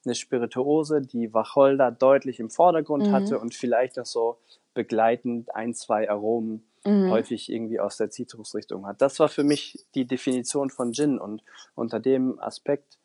[0.05, 3.12] eine Spirituose, die Wacholder deutlich im Vordergrund mhm.
[3.12, 4.38] hatte und vielleicht noch so
[4.73, 7.10] begleitend ein, zwei Aromen mhm.
[7.10, 9.01] häufig irgendwie aus der Zitrusrichtung hat.
[9.01, 11.43] Das war für mich die Definition von Gin und
[11.75, 12.97] unter dem Aspekt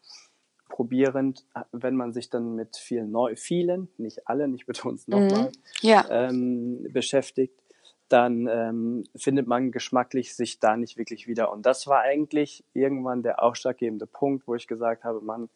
[0.68, 5.50] probierend, wenn man sich dann mit vielen neu, vielen, nicht alle, ich betone es nochmal,
[5.50, 5.88] mhm.
[5.88, 6.05] ja.
[6.11, 7.61] ähm, beschäftigt,
[8.09, 11.51] dann ähm, findet man geschmacklich sich da nicht wirklich wieder.
[11.51, 15.49] Und das war eigentlich irgendwann der ausschlaggebende Punkt, wo ich gesagt habe, man,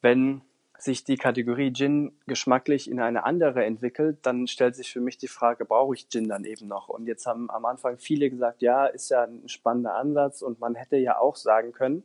[0.00, 0.42] wenn
[0.78, 5.28] sich die Kategorie Gin geschmacklich in eine andere entwickelt, dann stellt sich für mich die
[5.28, 6.88] Frage, brauche ich Gin dann eben noch?
[6.88, 10.74] Und jetzt haben am Anfang viele gesagt, ja, ist ja ein spannender Ansatz und man
[10.74, 12.02] hätte ja auch sagen können,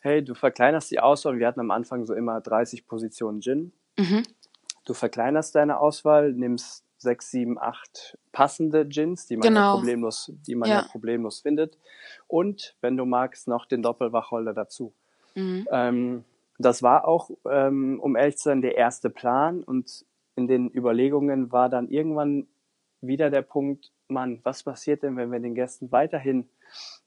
[0.00, 1.38] hey, du verkleinerst die Auswahl.
[1.38, 3.72] Wir hatten am Anfang so immer 30 Positionen Gin.
[3.98, 4.22] Mhm.
[4.84, 9.60] Du verkleinerst deine Auswahl, nimmst sechs, sieben, acht passende Gins, die man genau.
[9.60, 10.80] ja problemlos, die man ja.
[10.80, 10.88] ja.
[10.90, 11.78] problemlos findet.
[12.26, 14.92] Und wenn du magst, noch den Doppelwacholder dazu.
[15.36, 15.68] Mhm.
[15.70, 16.24] Ähm,
[16.58, 19.62] das war auch, ähm, um ehrlich zu sein, der erste Plan.
[19.62, 22.48] Und in den Überlegungen war dann irgendwann
[23.00, 26.48] wieder der Punkt, Mann, was passiert denn, wenn wir den Gästen weiterhin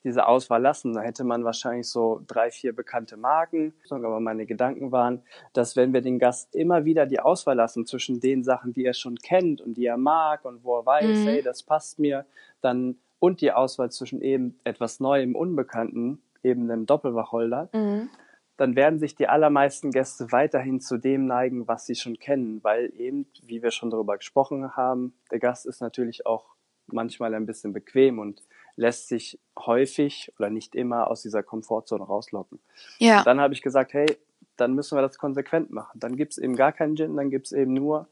[0.04, 0.94] diese Auswahl lassen.
[0.94, 3.74] Da hätte man wahrscheinlich so drei, vier bekannte Marken.
[3.90, 8.20] Aber meine Gedanken waren, dass wenn wir den Gast immer wieder die Auswahl lassen zwischen
[8.20, 11.24] den Sachen, die er schon kennt und die er mag und wo er weiß, mhm.
[11.24, 12.26] hey, das passt mir,
[12.62, 18.10] dann und die Auswahl zwischen eben etwas Neuem, Unbekannten, eben einem Doppelwacholder, mhm.
[18.58, 22.94] dann werden sich die allermeisten Gäste weiterhin zu dem neigen, was sie schon kennen, weil
[22.96, 26.57] eben, wie wir schon darüber gesprochen haben, der Gast ist natürlich auch
[26.88, 28.44] manchmal ein bisschen bequem und
[28.76, 32.60] lässt sich häufig oder nicht immer aus dieser Komfortzone rauslocken.
[33.00, 33.24] Ja.
[33.24, 34.18] dann habe ich gesagt, hey,
[34.56, 36.00] dann müssen wir das konsequent machen.
[36.00, 38.08] Dann gibt's eben gar keinen Gin, dann gibt's eben nur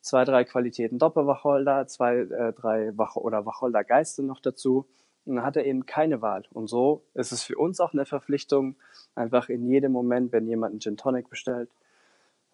[0.00, 4.86] zwei, drei Qualitäten Doppelwacholder, zwei, äh, drei Wach oder Wacholdergeiste noch dazu.
[5.26, 6.44] Und dann hat er eben keine Wahl.
[6.52, 8.76] Und so ist es für uns auch eine Verpflichtung,
[9.14, 11.70] einfach in jedem Moment, wenn jemand einen Gin Tonic bestellt,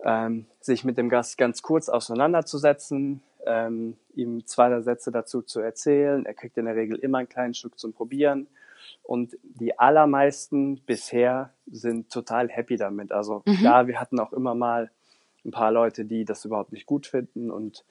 [0.05, 5.61] ähm, sich mit dem Gast ganz kurz auseinanderzusetzen, ähm, ihm zwei der Sätze dazu zu
[5.61, 6.27] erzählen.
[6.27, 8.47] Er kriegt in der Regel immer einen kleinen Stück zum Probieren.
[9.03, 13.13] Und die allermeisten bisher sind total happy damit.
[13.13, 13.57] Also mhm.
[13.57, 14.91] klar, wir hatten auch immer mal
[15.45, 17.85] ein paar Leute, die das überhaupt nicht gut finden und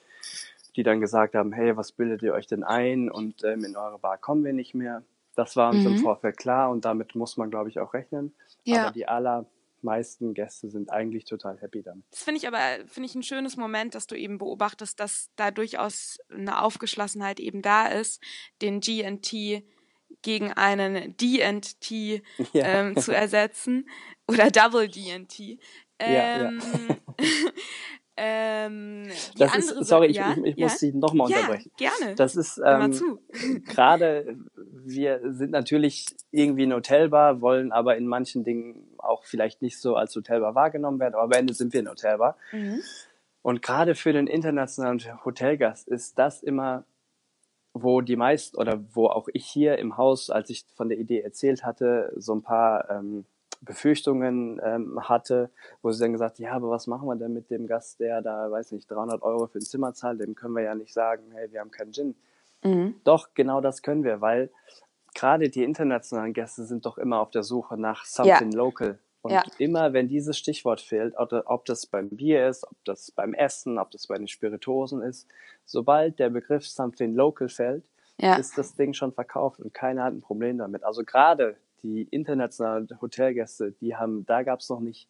[0.75, 3.09] die dann gesagt haben, hey, was bildet ihr euch denn ein?
[3.09, 5.03] Und ähm, in eure Bar kommen wir nicht mehr.
[5.35, 5.95] Das war uns mhm.
[5.95, 8.33] im Vorfeld klar und damit muss man, glaube ich, auch rechnen.
[8.63, 8.83] Ja.
[8.83, 9.45] Aber die aller
[9.85, 12.03] meisten Gäste sind eigentlich total happy damit.
[12.11, 15.51] Das finde ich aber, finde ich ein schönes Moment, dass du eben beobachtest, dass da
[15.51, 18.21] durchaus eine Aufgeschlossenheit eben da ist,
[18.61, 19.63] den GNT
[20.21, 22.21] gegen einen DNT
[22.53, 22.65] ja.
[22.65, 23.87] ähm, zu ersetzen
[24.27, 25.59] oder Double DNT.
[25.99, 26.59] Ähm, ja, ja.
[28.17, 30.31] Ähm, das ist, sorry, ich, ja?
[30.37, 30.65] ich, ich ja?
[30.65, 31.71] muss Sie nochmal ja, unterbrechen.
[31.77, 32.15] Gerne.
[32.15, 33.19] Das ist ähm,
[33.65, 39.79] gerade, wir sind natürlich irgendwie ein Hotelbar, wollen aber in manchen Dingen auch vielleicht nicht
[39.79, 42.37] so als Hotelbar wahrgenommen werden, aber am Ende sind wir ein Hotelbar.
[42.51, 42.81] Mhm.
[43.41, 46.83] Und gerade für den internationalen Hotelgast ist das immer,
[47.73, 51.21] wo die meisten oder wo auch ich hier im Haus, als ich von der Idee
[51.21, 53.25] erzählt hatte, so ein paar ähm,
[53.61, 55.49] Befürchtungen ähm, hatte,
[55.81, 58.49] wo sie dann gesagt, ja, aber was machen wir denn mit dem Gast, der da,
[58.49, 61.51] weiß nicht, 300 Euro für ein Zimmer zahlt, dem können wir ja nicht sagen, hey,
[61.51, 62.15] wir haben keinen Gin.
[62.63, 62.95] Mhm.
[63.03, 64.49] Doch, genau das können wir, weil
[65.15, 68.57] gerade die internationalen Gäste sind doch immer auf der Suche nach something ja.
[68.57, 68.99] local.
[69.23, 69.43] Und ja.
[69.57, 73.89] immer, wenn dieses Stichwort fehlt, ob das beim Bier ist, ob das beim Essen, ob
[73.89, 75.27] das bei den Spirituosen ist,
[75.65, 78.35] sobald der Begriff something local fällt, ja.
[78.35, 80.83] ist das Ding schon verkauft und keiner hat ein Problem damit.
[80.83, 85.09] Also gerade die internationalen Hotelgäste, die haben, da gab es noch nicht,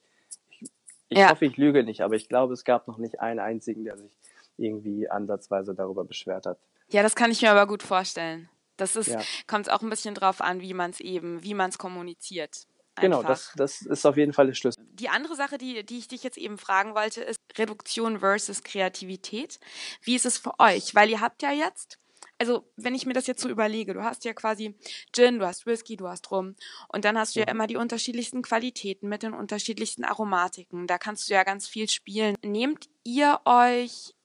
[0.49, 0.69] ich,
[1.09, 1.29] ich ja.
[1.29, 4.11] hoffe, ich lüge nicht, aber ich glaube, es gab noch nicht einen einzigen, der sich
[4.55, 6.57] irgendwie ansatzweise darüber beschwert hat.
[6.89, 8.47] Ja, das kann ich mir aber gut vorstellen.
[8.77, 9.21] Das ist, ja.
[9.47, 12.67] kommt auch ein bisschen drauf an, wie man es eben, wie man es kommuniziert.
[13.01, 14.85] Genau, das, das ist auf jeden Fall der Schlüssel.
[14.93, 19.59] Die andere Sache, die, die ich dich jetzt eben fragen wollte, ist Reduktion versus Kreativität.
[20.01, 20.95] Wie ist es für euch?
[20.95, 21.99] Weil ihr habt ja jetzt,
[22.37, 24.75] also wenn ich mir das jetzt so überlege, du hast ja quasi
[25.13, 26.55] Gin, du hast Whisky, du hast Rum
[26.87, 27.51] und dann hast du ja mhm.
[27.51, 30.87] immer die unterschiedlichsten Qualitäten mit den unterschiedlichsten Aromatiken.
[30.87, 32.35] Da kannst du ja ganz viel spielen.
[32.43, 34.15] Nehmt ihr euch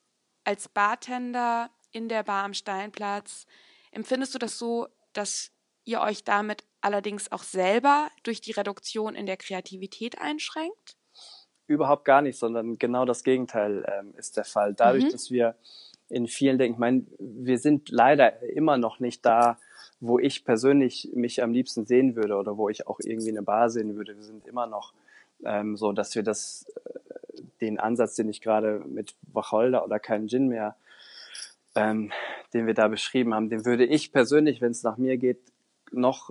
[0.45, 3.47] als Bartender in der Bar am Steinplatz,
[3.90, 5.50] empfindest du das so, dass
[5.85, 10.96] ihr euch damit allerdings auch selber durch die Reduktion in der Kreativität einschränkt?
[11.66, 14.74] Überhaupt gar nicht, sondern genau das Gegenteil ähm, ist der Fall.
[14.74, 15.11] Dadurch, mhm.
[15.11, 15.55] dass wir
[16.09, 19.59] in vielen Dingen, ich meine, wir sind leider immer noch nicht da,
[20.00, 23.70] wo ich persönlich mich am liebsten sehen würde oder wo ich auch irgendwie eine Bar
[23.70, 24.16] sehen würde.
[24.16, 24.92] Wir sind immer noch
[25.44, 30.29] ähm, so, dass wir das, äh, den Ansatz, den ich gerade mit Wacholder oder keinen
[30.29, 30.74] Gin mehr,
[31.81, 32.12] ähm,
[32.53, 35.40] den wir da beschrieben haben, den würde ich persönlich, wenn es nach mir geht,
[35.93, 36.31] noch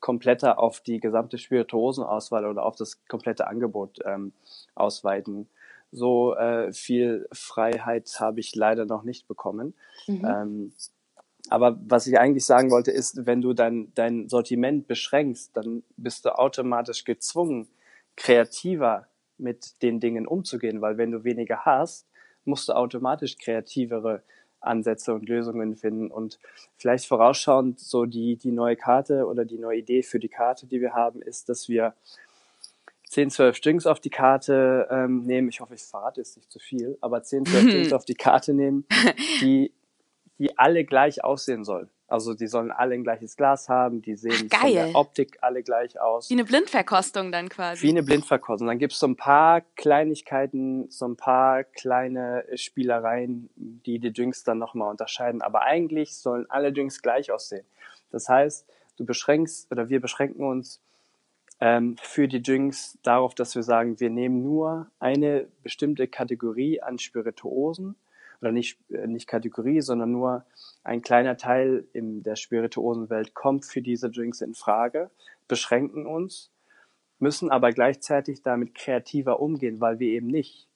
[0.00, 4.32] kompletter auf die gesamte Spirituosenauswahl oder auf das komplette Angebot ähm,
[4.74, 5.48] ausweiten.
[5.90, 9.74] So äh, viel Freiheit habe ich leider noch nicht bekommen.
[10.06, 10.24] Mhm.
[10.24, 10.72] Ähm,
[11.50, 16.24] aber was ich eigentlich sagen wollte, ist, wenn du dein, dein Sortiment beschränkst, dann bist
[16.24, 17.68] du automatisch gezwungen,
[18.16, 19.06] kreativer
[19.38, 22.06] mit den Dingen umzugehen, weil wenn du weniger hast,
[22.44, 24.22] musst du automatisch kreativere
[24.68, 26.10] Ansätze und Lösungen finden.
[26.10, 26.38] Und
[26.76, 30.80] vielleicht vorausschauend, so die, die neue Karte oder die neue Idee für die Karte, die
[30.80, 31.94] wir haben, ist, dass wir
[33.08, 35.48] 10, 12 Strings auf die Karte ähm, nehmen.
[35.48, 38.52] Ich hoffe, ich verrate jetzt nicht zu viel, aber 10, 12 Strings auf die Karte
[38.52, 38.86] nehmen,
[39.40, 39.72] die,
[40.38, 41.88] die alle gleich aussehen sollen.
[42.08, 45.62] Also die sollen alle ein gleiches Glas haben, die sehen Ach, von der Optik alle
[45.62, 46.30] gleich aus.
[46.30, 47.82] Wie eine Blindverkostung dann quasi.
[47.82, 48.66] Wie eine Blindverkostung.
[48.66, 54.56] Dann gibt's so ein paar Kleinigkeiten, so ein paar kleine Spielereien, die die Drinks dann
[54.56, 55.42] nochmal unterscheiden.
[55.42, 57.66] Aber eigentlich sollen alle Drinks gleich aussehen.
[58.10, 58.66] Das heißt,
[58.96, 60.80] du beschränkst oder wir beschränken uns
[61.60, 66.98] ähm, für die Drinks darauf, dass wir sagen, wir nehmen nur eine bestimmte Kategorie an
[66.98, 67.96] Spirituosen
[68.40, 70.44] oder nicht, äh, nicht Kategorie, sondern nur
[70.84, 75.10] ein kleiner Teil in der Spirituosenwelt kommt für diese Drinks in Frage,
[75.48, 76.50] beschränken uns,
[77.18, 80.68] müssen aber gleichzeitig damit kreativer umgehen, weil wir eben nicht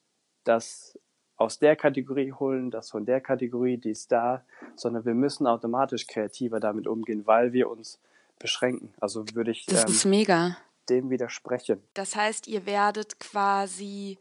[0.44, 0.98] das
[1.36, 4.44] aus der Kategorie holen, das von der Kategorie, die ist da,
[4.76, 8.00] sondern wir müssen automatisch kreativer damit umgehen, weil wir uns
[8.38, 8.94] beschränken.
[9.00, 10.56] Also würde ich das ist ähm, mega.
[10.88, 11.82] dem widersprechen.
[11.94, 14.18] Das heißt, ihr werdet quasi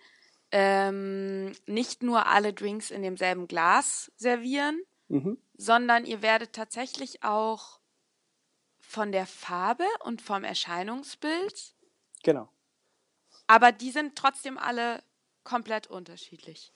[0.52, 5.38] ähm, nicht nur alle Drinks in demselben Glas servieren, mhm.
[5.58, 7.80] sondern ihr werdet tatsächlich auch
[8.80, 11.76] von der Farbe und vom Erscheinungsbild.
[12.24, 12.50] Genau.
[13.48, 15.02] Aber die sind trotzdem alle
[15.44, 16.74] komplett unterschiedlich.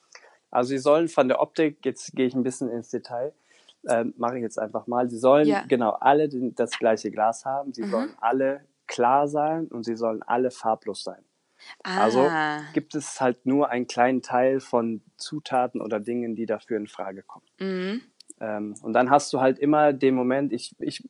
[0.50, 3.34] Also sie sollen von der Optik, jetzt gehe ich ein bisschen ins Detail,
[3.84, 5.64] äh, mache ich jetzt einfach mal, sie sollen ja.
[5.68, 7.90] genau alle den, das gleiche Glas haben, sie mhm.
[7.90, 11.22] sollen alle klar sein und sie sollen alle farblos sein.
[11.82, 12.56] Also ah.
[12.56, 16.86] Also gibt es halt nur einen kleinen Teil von Zutaten oder Dingen, die dafür in
[16.86, 17.46] Frage kommen.
[17.58, 18.02] Mhm.
[18.40, 21.02] Ähm, und dann hast du halt immer den Moment, ich, ich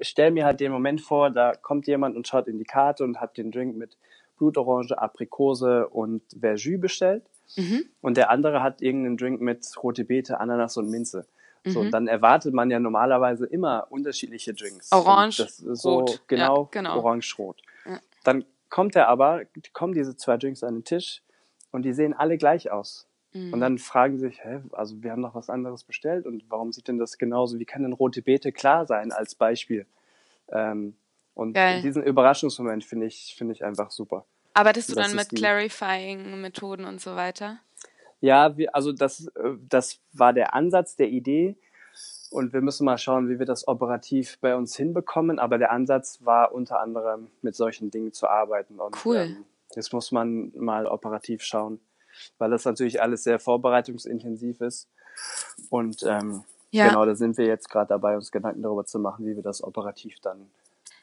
[0.00, 3.20] stelle mir halt den Moment vor, da kommt jemand und schaut in die Karte und
[3.20, 3.96] hat den Drink mit
[4.36, 7.24] Blutorange, Aprikose und Verjus bestellt.
[7.56, 7.84] Mhm.
[8.00, 11.26] Und der andere hat irgendeinen Drink mit rote Beete, Ananas und Minze.
[11.66, 11.90] So, mhm.
[11.90, 14.92] dann erwartet man ja normalerweise immer unterschiedliche Drinks.
[14.92, 16.22] Orange, so rot.
[16.26, 16.98] Genau, ja, genau.
[16.98, 17.62] orange-rot.
[17.86, 18.00] Ja.
[18.22, 21.22] Dann kommt er aber, kommen diese zwei Drinks an den Tisch
[21.70, 23.06] und die sehen alle gleich aus.
[23.32, 23.52] Mhm.
[23.52, 26.88] Und dann fragen sich, hä, also wir haben noch was anderes bestellt und warum sieht
[26.88, 27.58] denn das genauso?
[27.58, 29.86] Wie kann denn rote Beete klar sein als Beispiel?
[30.48, 30.96] Ähm,
[31.34, 31.82] und Geil.
[31.82, 34.24] diesen Überraschungsmoment finde ich, finde ich einfach super.
[34.54, 37.58] Arbeitest du das dann mit Clarifying-Methoden und so weiter?
[38.20, 41.56] Ja, wir, also das, äh, das war der Ansatz der Idee.
[42.34, 45.38] Und wir müssen mal schauen, wie wir das operativ bei uns hinbekommen.
[45.38, 48.80] Aber der Ansatz war unter anderem, mit solchen Dingen zu arbeiten.
[48.80, 49.18] Und, cool.
[49.18, 49.44] Ähm,
[49.76, 51.78] jetzt muss man mal operativ schauen,
[52.38, 54.88] weil das natürlich alles sehr vorbereitungsintensiv ist.
[55.70, 56.42] Und ähm,
[56.72, 56.88] ja.
[56.88, 59.62] genau, da sind wir jetzt gerade dabei, uns Gedanken darüber zu machen, wie wir das
[59.62, 60.50] operativ dann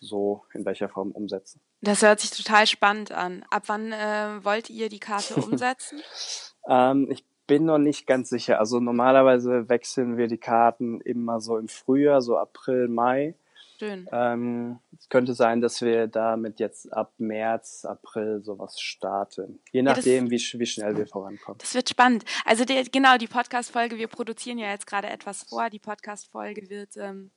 [0.02, 1.62] so in welcher Form umsetzen.
[1.80, 3.46] Das hört sich total spannend an.
[3.50, 6.02] Ab wann äh, wollt ihr die Karte umsetzen?
[6.68, 8.60] ähm, ich bin noch nicht ganz sicher.
[8.60, 13.36] Also normalerweise wechseln wir die Karten immer so im Frühjahr, so April, Mai.
[13.78, 14.08] Schön.
[14.14, 19.60] Ähm, es könnte sein, dass wir damit jetzt ab März, April sowas starten.
[19.74, 21.58] Je nachdem, ja, das, wie, wie schnell wir vorankommen.
[21.58, 22.24] Das wird spannend.
[22.46, 25.70] Also der, genau, die Podcast-Folge, wir produzieren ja jetzt gerade etwas vor.
[25.70, 27.32] Die Podcast-Folge wird ähm,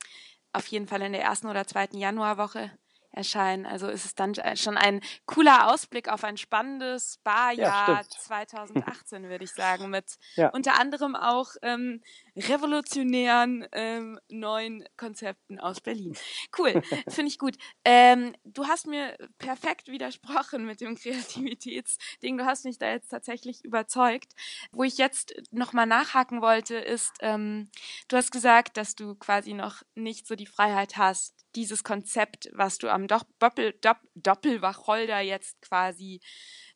[0.53, 2.71] auf jeden Fall in der ersten oder zweiten Januarwoche
[3.15, 3.67] erscheinen.
[3.67, 9.45] Also ist es dann schon ein cooler Ausblick auf ein spannendes Barjahr ja, 2018, würde
[9.45, 10.49] ich sagen, mit ja.
[10.51, 12.03] unter anderem auch ähm,
[12.37, 16.17] revolutionären ähm, neuen Konzepten aus Berlin.
[16.59, 17.57] Cool, finde ich gut.
[17.85, 22.37] Ähm, du hast mir perfekt widersprochen mit dem Kreativitätsding.
[22.37, 24.33] Du hast mich da jetzt tatsächlich überzeugt.
[24.73, 27.71] Wo ich jetzt nochmal nachhaken wollte, ist, ähm,
[28.09, 32.79] du hast gesagt, dass du quasi noch nicht so die Freiheit hast, dieses Konzept, was
[32.79, 36.21] du am Doppel, Doppel, Doppelwacholder jetzt quasi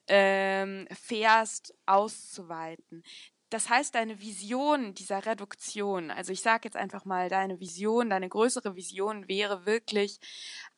[0.09, 3.03] ähm, fährst, auszuweiten.
[3.51, 8.29] Das heißt, deine Vision dieser Reduktion, also ich sage jetzt einfach mal, deine Vision, deine
[8.29, 10.21] größere Vision wäre wirklich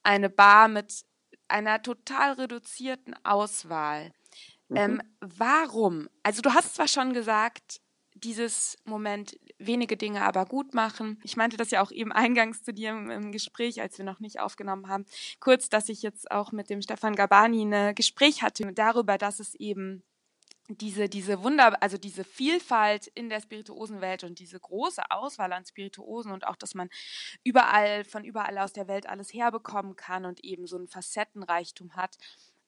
[0.03, 1.05] eine Bar mit
[1.49, 4.13] einer total reduzierten Auswahl.
[4.69, 4.77] Mhm.
[4.77, 6.09] Ähm, warum?
[6.23, 7.81] Also du hast zwar schon gesagt,
[8.25, 11.21] dieses Moment wenige Dinge aber gut machen.
[11.25, 14.41] Ich meinte das ja auch eben eingangs zu dir im, Gespräch, als wir noch nicht
[14.41, 15.07] aufgenommen haben,
[15.41, 19.55] kurz, dass ich jetzt auch mit dem Stefan Gabani ein Gespräch hatte darüber, dass es
[19.55, 20.03] eben
[20.69, 26.33] diese, diese Wunder, also diese Vielfalt in der Spirituosenwelt und diese große Auswahl an Spirituosen
[26.33, 26.89] und auch, dass man
[27.43, 32.17] überall, von überall aus der Welt alles herbekommen kann und eben so einen Facettenreichtum hat,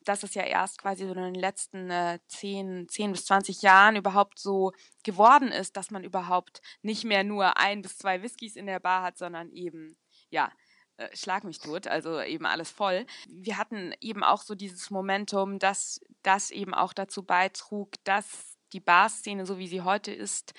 [0.05, 3.97] dass es ja erst quasi so in den letzten äh, 10, 10 bis 20 Jahren
[3.97, 4.73] überhaupt so
[5.05, 9.03] geworden ist, dass man überhaupt nicht mehr nur ein bis zwei Whiskys in der Bar
[9.03, 9.97] hat, sondern eben,
[10.31, 10.51] ja,
[10.97, 13.07] äh, schlag mich tot, also eben alles voll.
[13.29, 18.81] Wir hatten eben auch so dieses Momentum, dass das eben auch dazu beitrug, dass die
[18.81, 20.55] Barszene, so wie sie heute ist,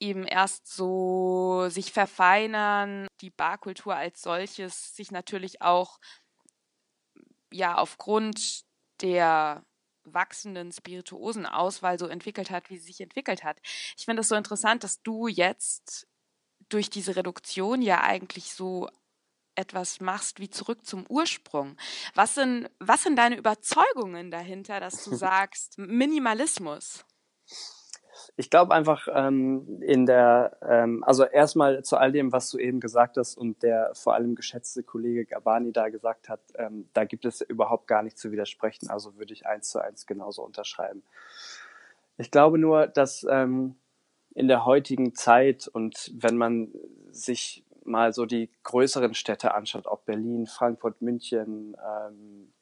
[0.00, 5.98] eben erst so sich verfeinern, die Barkultur als solches sich natürlich auch
[7.52, 8.64] ja aufgrund
[9.02, 9.64] der
[10.04, 13.58] wachsenden spirituosen Auswahl so entwickelt hat, wie sie sich entwickelt hat.
[13.96, 16.08] Ich finde es so interessant, dass du jetzt
[16.68, 18.88] durch diese Reduktion ja eigentlich so
[19.54, 21.76] etwas machst wie zurück zum Ursprung.
[22.14, 27.04] Was sind, was sind deine Überzeugungen dahinter, dass du sagst Minimalismus?
[28.36, 32.80] Ich glaube einfach ähm, in der, ähm, also erstmal zu all dem, was du eben
[32.80, 37.26] gesagt hast und der vor allem geschätzte Kollege Gabani da gesagt hat, ähm, da gibt
[37.26, 38.88] es überhaupt gar nicht zu widersprechen.
[38.88, 41.02] Also würde ich eins zu eins genauso unterschreiben.
[42.16, 43.76] Ich glaube nur, dass ähm,
[44.34, 46.68] in der heutigen Zeit und wenn man
[47.10, 52.52] sich mal so die größeren Städte anschaut, ob Berlin, Frankfurt, München, ähm,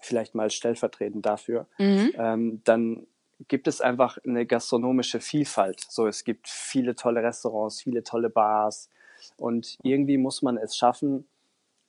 [0.00, 2.12] vielleicht mal stellvertretend dafür, mhm.
[2.16, 3.06] ähm, dann
[3.48, 5.80] gibt es einfach eine gastronomische Vielfalt.
[5.88, 8.88] So, es gibt viele tolle Restaurants, viele tolle Bars
[9.36, 11.26] und irgendwie muss man es schaffen,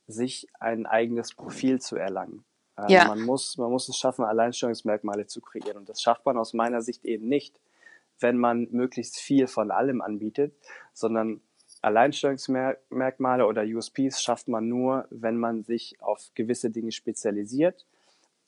[0.07, 2.43] sich ein eigenes Profil zu erlangen.
[2.77, 3.07] Ähm, ja.
[3.07, 6.81] Man muss, man muss es schaffen, Alleinstellungsmerkmale zu kreieren und das schafft man aus meiner
[6.81, 7.59] Sicht eben nicht,
[8.19, 10.53] wenn man möglichst viel von allem anbietet,
[10.93, 11.41] sondern
[11.81, 17.85] Alleinstellungsmerkmale oder USPs schafft man nur, wenn man sich auf gewisse Dinge spezialisiert,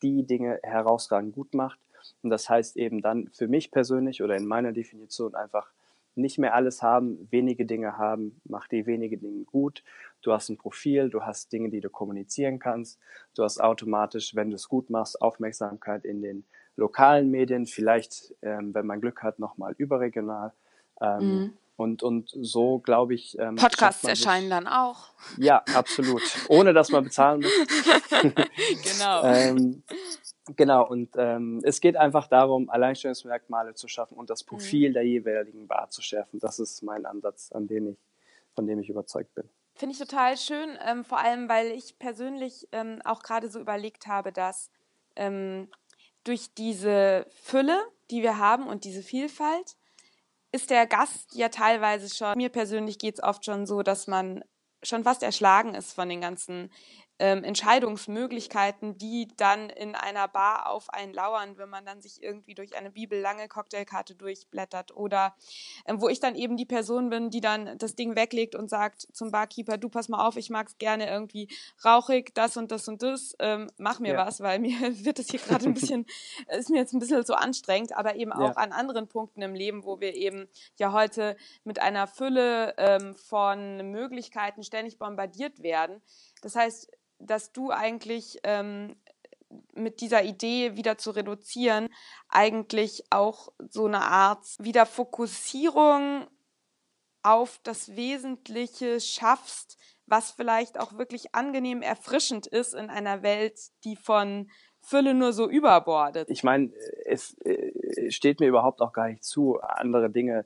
[0.02, 1.80] die Dinge herausragend gut macht
[2.22, 5.72] und das heißt eben dann für mich persönlich oder in meiner Definition einfach
[6.16, 9.84] nicht mehr alles haben, wenige Dinge haben, mach die wenige Dinge gut.
[10.22, 13.00] Du hast ein Profil, du hast Dinge, die du kommunizieren kannst.
[13.36, 16.46] Du hast automatisch, wenn du es gut machst, Aufmerksamkeit in den
[16.78, 20.54] lokalen Medien, vielleicht, ähm, wenn man Glück hat, nochmal überregional.
[21.02, 21.54] Ähm, mhm.
[21.78, 23.38] Und, und so, glaube ich.
[23.38, 25.10] Ähm, Podcasts erscheinen dann auch.
[25.38, 26.22] Ja, absolut.
[26.48, 27.52] Ohne dass man bezahlen muss.
[28.94, 29.24] genau.
[29.26, 29.84] ähm,
[30.56, 34.50] Genau, und ähm, es geht einfach darum, Alleinstellungsmerkmale zu schaffen und das mhm.
[34.50, 34.94] Profil mhm.
[34.94, 36.40] der jeweiligen Bar zu schärfen.
[36.40, 37.98] Das ist mein Ansatz, an dem ich,
[38.54, 39.50] von dem ich überzeugt bin.
[39.74, 44.08] Finde ich total schön, ähm, vor allem, weil ich persönlich ähm, auch gerade so überlegt
[44.08, 44.70] habe, dass
[45.16, 45.68] ähm,
[46.24, 47.78] durch diese Fülle,
[48.12, 49.76] die wir haben und diese Vielfalt,
[50.52, 54.44] ist der Gast ja teilweise schon, mir persönlich geht es oft schon so, dass man
[54.82, 56.72] schon fast erschlagen ist von den ganzen
[57.20, 62.56] ähm, Entscheidungsmöglichkeiten, die dann in einer Bar auf einen lauern, wenn man dann sich irgendwie
[62.56, 65.36] durch eine bibellange Cocktailkarte durchblättert oder
[65.86, 69.08] ähm, wo ich dann eben die Person bin, die dann das Ding weglegt und sagt
[69.14, 71.48] zum Barkeeper, du pass mal auf, ich mag es gerne irgendwie
[71.86, 74.26] rauchig, das und das und das, ähm, mach mir ja.
[74.26, 76.06] was, weil mir wird es hier gerade ein bisschen,
[76.50, 78.58] ist mir jetzt ein bisschen so anstrengend, aber eben auch ja.
[78.58, 83.90] an anderen Punkten im Leben, wo wir eben ja heute mit einer Fülle ähm, von
[83.92, 86.02] Möglichkeiten ständig bombardiert werden.
[86.42, 88.96] Das heißt, dass du eigentlich ähm,
[89.74, 91.90] mit dieser Idee wieder zu reduzieren,
[92.30, 96.28] eigentlich auch so eine Art Wiederfokussierung
[97.24, 103.96] auf das Wesentliche schaffst, was vielleicht auch wirklich angenehm erfrischend ist in einer Welt, die
[103.96, 104.50] von
[104.82, 106.30] Fülle nur so überbordet.
[106.30, 106.72] Ich meine,
[107.06, 110.46] es äh, steht mir überhaupt auch gar nicht zu, andere Dinge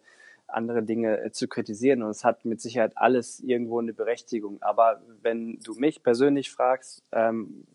[0.54, 2.04] andere Dinge äh, zu kritisieren.
[2.04, 4.62] Und es hat mit Sicherheit alles irgendwo eine Berechtigung.
[4.62, 7.66] Aber wenn du mich persönlich fragst, ähm,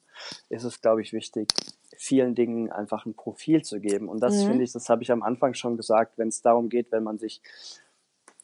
[0.49, 1.49] ist es, glaube ich, wichtig,
[1.97, 4.09] vielen Dingen einfach ein Profil zu geben.
[4.09, 4.49] Und das mhm.
[4.49, 7.19] finde ich, das habe ich am Anfang schon gesagt, wenn es darum geht, wenn man
[7.19, 7.41] sich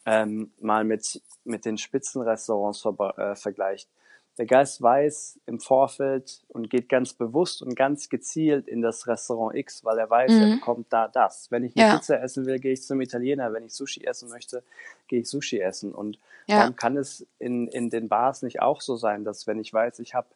[0.05, 3.89] ähm, mal mit, mit den Spitzenrestaurants ver äh, vergleicht,
[4.37, 9.55] der Geist weiß im Vorfeld und geht ganz bewusst und ganz gezielt in das Restaurant
[9.55, 10.41] X, weil er weiß, mhm.
[10.41, 11.51] er bekommt da das.
[11.51, 11.97] Wenn ich eine ja.
[11.97, 13.51] Pizza essen will, gehe ich zum Italiener.
[13.51, 14.63] Wenn ich Sushi essen möchte,
[15.07, 15.93] gehe ich Sushi essen.
[15.93, 16.17] Und
[16.47, 16.59] ja.
[16.59, 19.99] warum kann es in, in den Bars nicht auch so sein, dass wenn ich weiß,
[19.99, 20.27] ich habe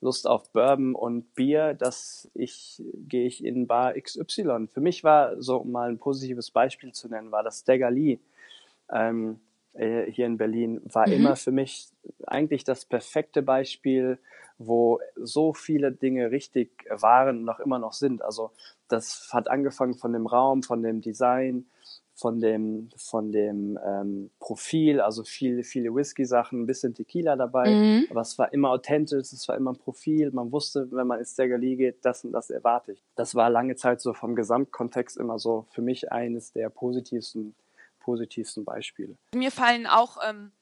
[0.00, 4.68] Lust auf Bourbon und Bier, dass ich gehe ich in Bar XY.
[4.72, 8.18] Für mich war so um mal ein positives Beispiel zu nennen, war das Lee.
[8.90, 9.40] Ähm,
[9.74, 11.14] äh, hier in Berlin war mhm.
[11.14, 11.88] immer für mich
[12.26, 14.18] eigentlich das perfekte Beispiel,
[14.58, 18.22] wo so viele Dinge richtig waren und auch immer noch sind.
[18.22, 18.50] Also
[18.88, 21.66] das hat angefangen von dem Raum, von dem Design,
[22.14, 28.06] von dem von dem ähm, Profil, also viele viele Whisky-Sachen, ein bisschen Tequila dabei, mhm.
[28.10, 30.30] aber es war immer authentisch, es war immer ein Profil.
[30.32, 33.02] Man wusste, wenn man ins Staggerly geht, das und das erwarte ich.
[33.16, 37.54] Das war lange Zeit so vom Gesamtkontext immer so für mich eines der positivsten
[38.10, 39.16] positivsten Beispiele.
[39.34, 40.52] Mir fallen auch ähm,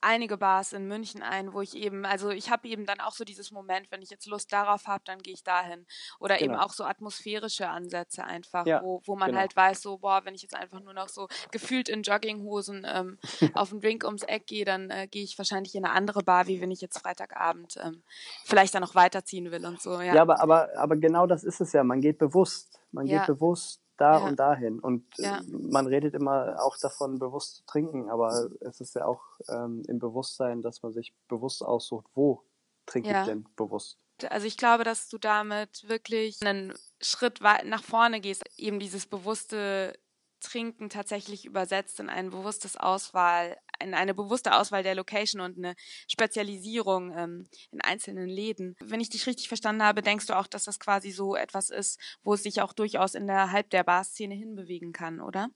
[0.00, 3.24] einige Bars in München ein, wo ich eben, also ich habe eben dann auch so
[3.24, 5.86] dieses Moment, wenn ich jetzt Lust darauf habe, dann gehe ich dahin.
[6.20, 6.52] Oder genau.
[6.52, 9.40] eben auch so atmosphärische Ansätze einfach, ja, wo, wo man genau.
[9.40, 13.18] halt weiß, so, boah, wenn ich jetzt einfach nur noch so gefühlt in Jogginghosen ähm,
[13.54, 16.46] auf einen Drink ums Eck gehe, dann äh, gehe ich wahrscheinlich in eine andere Bar,
[16.46, 18.02] wie wenn ich jetzt Freitagabend ähm,
[18.44, 20.00] vielleicht dann noch weiterziehen will und so.
[20.00, 21.84] Ja, ja aber, aber, aber genau das ist es ja.
[21.84, 22.80] Man geht bewusst.
[22.92, 23.18] Man ja.
[23.18, 24.24] geht bewusst da ja.
[24.24, 24.80] und dahin.
[24.80, 25.40] Und äh, ja.
[25.48, 29.98] man redet immer auch davon, bewusst zu trinken, aber es ist ja auch ähm, im
[29.98, 32.44] Bewusstsein, dass man sich bewusst aussucht, wo
[32.86, 33.22] trinke ja.
[33.22, 33.98] ich denn bewusst.
[34.30, 39.98] Also ich glaube, dass du damit wirklich einen Schritt nach vorne gehst, eben dieses bewusste
[40.40, 45.74] Trinken tatsächlich übersetzt in ein bewusstes Auswahl, in eine bewusste Auswahl der Location und eine
[46.08, 48.76] Spezialisierung ähm, in einzelnen Läden.
[48.80, 51.98] Wenn ich dich richtig verstanden habe, denkst du auch, dass das quasi so etwas ist,
[52.22, 55.48] wo es sich auch durchaus innerhalb der Barszene hinbewegen kann, oder?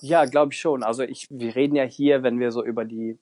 [0.00, 0.82] Ja, glaube ich schon.
[0.82, 3.18] Also ich, wir reden ja hier, wenn wir so über die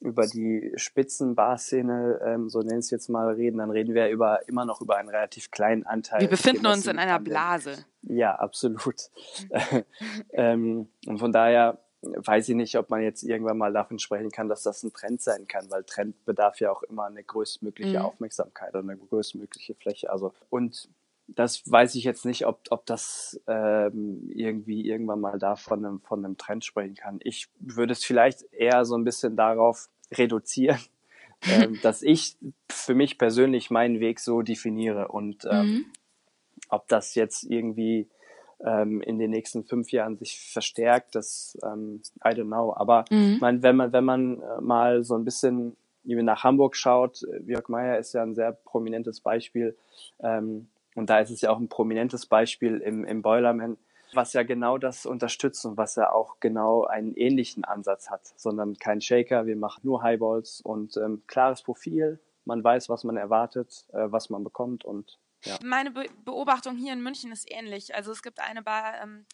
[0.00, 4.46] über die Spitzenbarszene, ähm, so nenne ich es jetzt mal, reden, dann reden wir über
[4.46, 6.20] immer noch über einen relativ kleinen Anteil.
[6.20, 7.84] Wir befinden uns in einer Blase.
[8.02, 9.10] Ja, absolut.
[10.32, 14.48] ähm, und von daher weiß ich nicht, ob man jetzt irgendwann mal davon sprechen kann,
[14.48, 18.04] dass das ein Trend sein kann, weil Trend bedarf ja auch immer eine größtmögliche mhm.
[18.04, 20.10] Aufmerksamkeit oder eine größtmögliche Fläche.
[20.10, 20.88] Also und
[21.28, 26.00] das weiß ich jetzt nicht, ob, ob das ähm, irgendwie irgendwann mal da von einem,
[26.00, 27.20] von einem Trend sprechen kann.
[27.22, 30.80] Ich würde es vielleicht eher so ein bisschen darauf reduzieren,
[31.42, 32.36] ähm, dass ich
[32.70, 35.86] für mich persönlich meinen Weg so definiere und ähm, mhm.
[36.70, 38.08] ob das jetzt irgendwie
[38.64, 42.74] ähm, in den nächsten fünf Jahren sich verstärkt, das ähm, I don't know.
[42.74, 43.38] Aber mhm.
[43.40, 47.68] mein, wenn man wenn man äh, mal so ein bisschen nach Hamburg schaut, äh, Jörg
[47.68, 49.76] Meyer ist ja ein sehr prominentes Beispiel.
[50.20, 53.76] Ähm, und da ist es ja auch ein prominentes Beispiel im, im Boilerman,
[54.14, 58.74] was ja genau das unterstützt und was ja auch genau einen ähnlichen Ansatz hat, sondern
[58.78, 63.84] kein Shaker, wir machen nur Highballs und ähm, klares Profil, man weiß, was man erwartet,
[63.92, 65.58] äh, was man bekommt und ja.
[65.62, 67.94] Meine Be Beobachtung hier in München ist ähnlich.
[67.94, 69.26] Also es gibt eine Bar, ähm,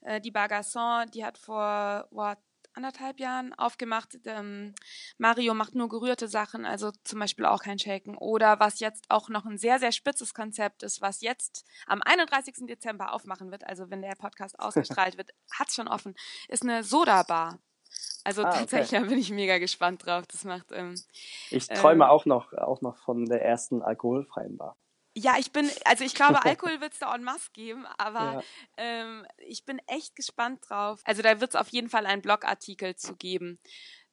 [0.00, 2.38] äh, die Bar Garçon, die hat vor, what,
[2.74, 4.18] anderthalb Jahren aufgemacht.
[4.24, 4.74] Ähm,
[5.18, 8.16] Mario macht nur gerührte Sachen, also zum Beispiel auch kein Shaken.
[8.16, 12.66] Oder was jetzt auch noch ein sehr, sehr spitzes Konzept ist, was jetzt am 31.
[12.66, 16.14] Dezember aufmachen wird, also wenn der Podcast ausgestrahlt wird, hat es schon offen,
[16.48, 17.58] ist eine Soda-Bar.
[18.22, 19.08] Also ah, tatsächlich okay.
[19.08, 20.26] bin ich mega gespannt drauf.
[20.26, 20.70] Das macht.
[20.72, 20.94] Ähm,
[21.50, 24.76] ich träume ähm, auch noch, auch noch von der ersten alkoholfreien Bar.
[25.14, 28.42] Ja, ich bin, also ich glaube, Alkohol wird es da en masse geben, aber ja.
[28.76, 31.00] ähm, ich bin echt gespannt drauf.
[31.04, 33.58] Also da wird es auf jeden Fall einen Blogartikel zu geben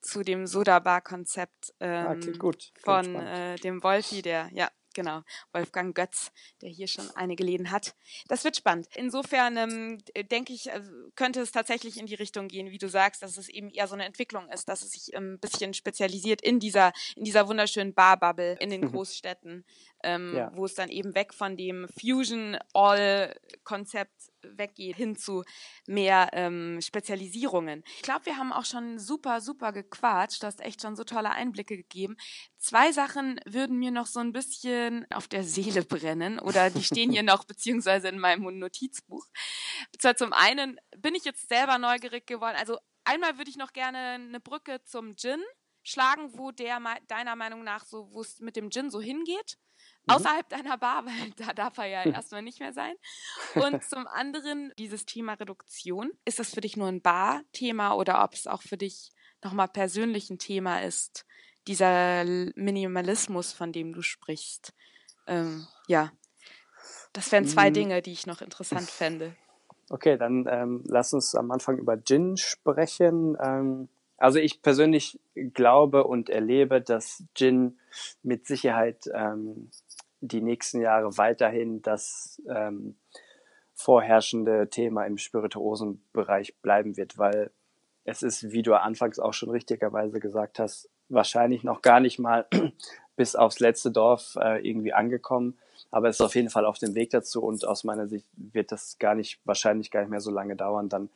[0.01, 2.51] zu dem Soda-Bar-Konzept ähm, ah,
[2.83, 5.21] von äh, dem Wolfi, der, ja, genau,
[5.53, 6.31] Wolfgang Götz,
[6.61, 7.95] der hier schon einige Läden hat.
[8.27, 8.87] Das wird spannend.
[8.95, 9.99] Insofern ähm,
[10.31, 10.81] denke ich, äh,
[11.15, 13.93] könnte es tatsächlich in die Richtung gehen, wie du sagst, dass es eben eher so
[13.93, 17.93] eine Entwicklung ist, dass es sich ein ähm, bisschen spezialisiert in dieser, in dieser wunderschönen
[17.93, 19.65] Bar-Bubble in den Großstädten,
[20.03, 20.51] ähm, ja.
[20.55, 25.43] wo es dann eben weg von dem Fusion-All-Konzept weggeht hin zu
[25.85, 27.83] mehr ähm, Spezialisierungen.
[27.97, 30.43] Ich glaube, wir haben auch schon super, super gequatscht.
[30.43, 32.15] Du hast echt schon so tolle Einblicke gegeben.
[32.57, 37.11] Zwei Sachen würden mir noch so ein bisschen auf der Seele brennen oder die stehen
[37.11, 39.25] hier noch beziehungsweise in meinem Notizbuch.
[39.99, 42.55] Zwar zum einen bin ich jetzt selber neugierig geworden.
[42.57, 45.43] Also einmal würde ich noch gerne eine Brücke zum Gin
[45.83, 49.57] schlagen, wo der deiner Meinung nach so, wo es mit dem Gin so hingeht.
[50.08, 50.14] Mhm.
[50.14, 52.95] Außerhalb deiner Bar, weil da darf er ja erstmal nicht mehr sein.
[53.55, 56.12] Und zum anderen dieses Thema Reduktion.
[56.26, 59.12] Ist das für dich nur ein Bar-Thema oder ob es auch für dich
[59.43, 61.26] nochmal persönlich ein Thema ist,
[61.68, 62.24] dieser
[62.55, 64.74] Minimalismus, von dem du sprichst?
[65.28, 66.12] Ähm, ja,
[67.14, 67.74] das wären zwei mhm.
[67.74, 69.36] Dinge, die ich noch interessant fände.
[69.89, 73.38] Okay, dann ähm, lass uns am Anfang über Gin sprechen.
[73.41, 73.88] Ähm,
[74.18, 75.20] also ich persönlich
[75.53, 77.78] glaube und erlebe, dass Gin
[78.24, 79.70] mit Sicherheit ähm,
[80.22, 82.95] die nächsten Jahre weiterhin das ähm,
[83.74, 87.51] vorherrschende Thema im Spirituosenbereich bleiben wird, weil
[88.03, 92.47] es ist, wie du anfangs auch schon richtigerweise gesagt hast, wahrscheinlich noch gar nicht mal
[93.15, 95.57] bis aufs letzte Dorf äh, irgendwie angekommen,
[95.91, 98.72] aber es ist auf jeden Fall auf dem Weg dazu und aus meiner Sicht wird
[98.72, 101.09] das gar nicht, wahrscheinlich gar nicht mehr so lange dauern, dann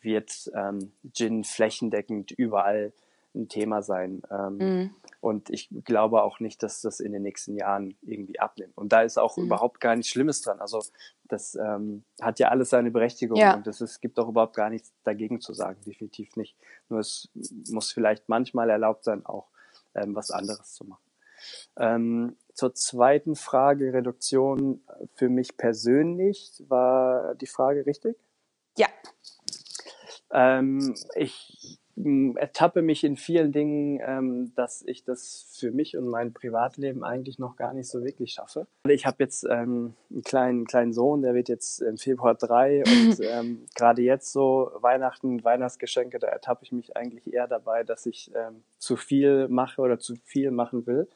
[0.00, 2.92] wird ähm, Gin flächendeckend überall
[3.34, 4.22] ein Thema sein.
[4.30, 4.94] Ähm, mhm.
[5.24, 8.76] Und ich glaube auch nicht, dass das in den nächsten Jahren irgendwie abnimmt.
[8.76, 9.44] Und da ist auch mhm.
[9.44, 10.60] überhaupt gar nichts Schlimmes dran.
[10.60, 10.82] Also
[11.24, 13.54] das ähm, hat ja alles seine Berechtigung ja.
[13.54, 16.58] und es gibt auch überhaupt gar nichts dagegen zu sagen, definitiv nicht.
[16.90, 17.30] Nur es
[17.70, 19.48] muss vielleicht manchmal erlaubt sein, auch
[19.94, 21.02] ähm, was anderes zu machen.
[21.78, 24.82] Ähm, zur zweiten Frage, Reduktion
[25.14, 28.18] für mich persönlich, war die Frage richtig?
[28.76, 28.88] Ja.
[30.34, 36.32] Ähm, ich ertappe mich in vielen Dingen, ähm, dass ich das für mich und mein
[36.32, 38.66] Privatleben eigentlich noch gar nicht so wirklich schaffe.
[38.88, 43.20] Ich habe jetzt ähm, einen kleinen kleinen Sohn, der wird jetzt im Februar drei und
[43.20, 48.32] ähm, gerade jetzt so Weihnachten, Weihnachtsgeschenke, da ertappe ich mich eigentlich eher dabei, dass ich
[48.34, 51.08] ähm, zu viel mache oder zu viel machen will.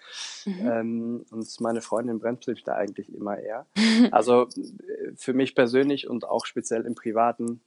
[0.47, 0.69] Mhm.
[0.71, 3.67] Ähm, und meine Freundin brennt mich da eigentlich immer eher.
[4.13, 7.61] Also äh, für mich persönlich und auch speziell im Privaten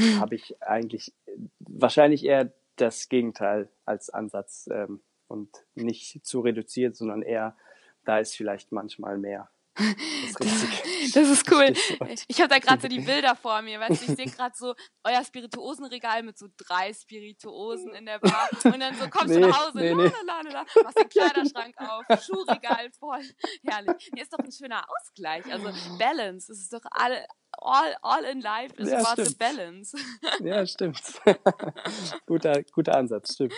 [0.20, 1.12] habe ich eigentlich
[1.60, 7.56] wahrscheinlich eher das Gegenteil als Ansatz ähm, und nicht zu reduziert, sondern eher,
[8.04, 9.50] da ist vielleicht manchmal mehr.
[9.74, 11.72] Das, das ist cool.
[12.28, 14.74] Ich habe da gerade so die Bilder vor mir, weißt du, ich sehe gerade so
[15.04, 19.48] euer Spirituosenregal mit so drei Spirituosen in der Bar und dann so kommst nee, du
[19.48, 20.12] nach Hause, nee, nee.
[20.26, 23.22] Lalala, machst den Kleiderschrank auf, Schuhregal voll,
[23.64, 24.10] herrlich.
[24.12, 28.40] Hier ist doch ein schöner Ausgleich, also Balance, es ist doch alle, all, all in
[28.40, 29.28] life is ja, about stimmt.
[29.28, 29.96] the balance.
[30.40, 31.00] Ja, stimmt.
[32.26, 33.54] guter, guter Ansatz, stimmt.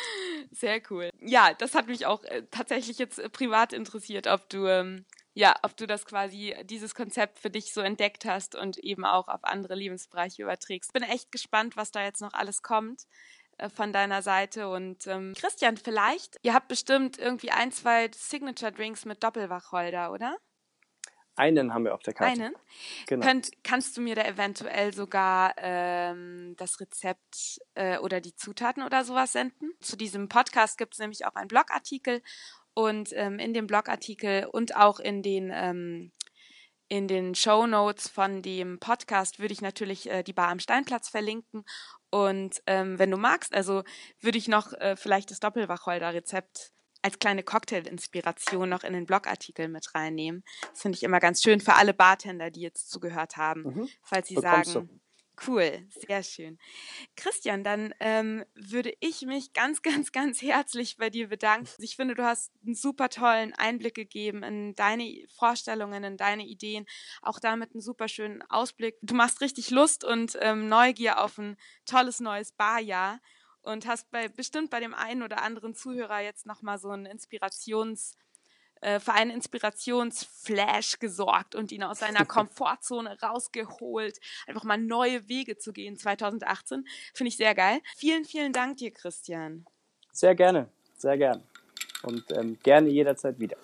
[0.50, 1.10] Sehr cool.
[1.20, 5.04] Ja, das hat mich auch äh, tatsächlich jetzt äh, privat interessiert, ob du, ähm,
[5.35, 9.28] ja, ob du das quasi, dieses Konzept für dich so entdeckt hast und eben auch
[9.28, 10.93] auf andere Lebensbereiche überträgst.
[10.93, 13.07] Bin echt gespannt, was da jetzt noch alles kommt
[13.59, 14.68] äh, von deiner Seite.
[14.68, 20.37] Und ähm, Christian, vielleicht, ihr habt bestimmt irgendwie ein, zwei Signature Drinks mit Doppelwacholder, oder?
[21.35, 22.43] Einen haben wir auf der Karte.
[22.43, 22.55] Einen?
[23.07, 23.24] Genau.
[23.24, 29.03] Könnt, kannst du mir da eventuell sogar ähm, das Rezept äh, oder die Zutaten oder
[29.05, 29.72] sowas senden?
[29.80, 32.22] Zu diesem Podcast gibt es nämlich auch einen Blogartikel
[32.74, 36.12] und ähm, in dem Blogartikel und auch in den ähm,
[36.88, 41.08] in den Show Notes von dem Podcast würde ich natürlich äh, die Bar am Steinplatz
[41.08, 41.64] verlinken.
[42.10, 43.82] Und ähm, wenn du magst, also
[44.20, 49.94] würde ich noch äh, vielleicht das Doppelwacholder-Rezept als kleine Cocktail-Inspiration noch in den Blogartikel mit
[49.94, 50.44] reinnehmen.
[50.70, 53.88] Das finde ich immer ganz schön für alle Bartender, die jetzt zugehört haben, mhm.
[54.02, 54.88] falls sie Bekommst sagen.
[54.88, 55.01] Du.
[55.47, 56.59] Cool, sehr schön.
[57.16, 61.68] Christian, dann ähm, würde ich mich ganz, ganz, ganz herzlich bei dir bedanken.
[61.78, 66.87] Ich finde, du hast einen super tollen Einblick gegeben in deine Vorstellungen, in deine Ideen,
[67.22, 68.97] auch damit einen super schönen Ausblick.
[69.03, 71.57] Du machst richtig Lust und ähm, Neugier auf ein
[71.87, 73.18] tolles neues Barjahr
[73.62, 78.16] und hast bei bestimmt bei dem einen oder anderen Zuhörer jetzt nochmal so einen Inspirations
[78.83, 84.18] äh, für einen Inspirationsflash gesorgt und ihn aus seiner Komfortzone rausgeholt,
[84.49, 86.85] einfach mal neue Wege zu gehen 2018.
[87.14, 87.78] Finde ich sehr geil.
[87.97, 89.66] Vielen, vielen Dank dir, Christian.
[90.11, 91.43] Sehr gerne, sehr gerne.
[92.03, 93.57] Und ähm, gerne jederzeit wieder.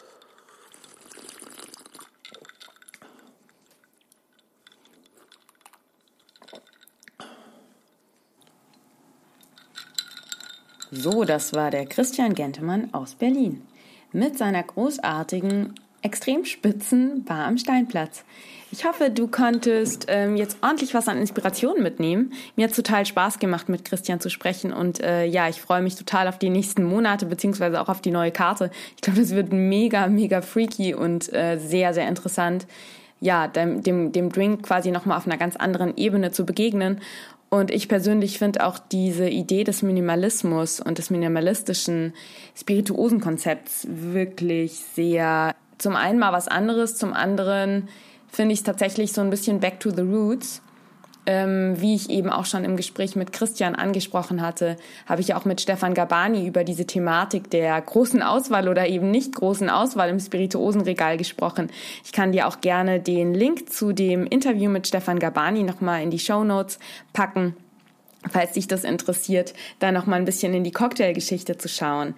[10.93, 13.67] So, das war der Christian Gentemann aus Berlin
[14.13, 18.25] mit seiner großartigen, extrem spitzen Bar am Steinplatz.
[18.71, 22.35] Ich hoffe, du konntest ähm, jetzt ordentlich was an Inspiration mitnehmen.
[22.55, 25.97] Mir hat total Spaß gemacht, mit Christian zu sprechen und äh, ja, ich freue mich
[25.97, 28.71] total auf die nächsten Monate beziehungsweise auch auf die neue Karte.
[28.97, 32.67] Ich glaube, das wird mega, mega freaky und äh, sehr, sehr interessant.
[33.21, 37.01] Ja, dem, dem, dem Drink quasi nochmal auf einer ganz anderen Ebene zu begegnen
[37.51, 42.13] und ich persönlich finde auch diese Idee des Minimalismus und des minimalistischen
[42.55, 47.89] spirituosen Konzepts wirklich sehr, zum einen mal was anderes, zum anderen
[48.31, 50.61] finde ich es tatsächlich so ein bisschen back to the roots
[51.27, 55.45] ähm, wie ich eben auch schon im Gespräch mit Christian angesprochen hatte, habe ich auch
[55.45, 60.21] mit Stefan Gabani über diese Thematik der großen Auswahl oder eben nicht großen Auswahl im
[60.21, 61.71] Spirituosenregal gesprochen.
[62.05, 66.11] Ich kann dir auch gerne den Link zu dem Interview mit Stefan Gabani nochmal in
[66.11, 66.79] die Show Notes
[67.13, 67.55] packen
[68.31, 72.15] falls dich das interessiert, da noch mal ein bisschen in die Cocktailgeschichte zu schauen.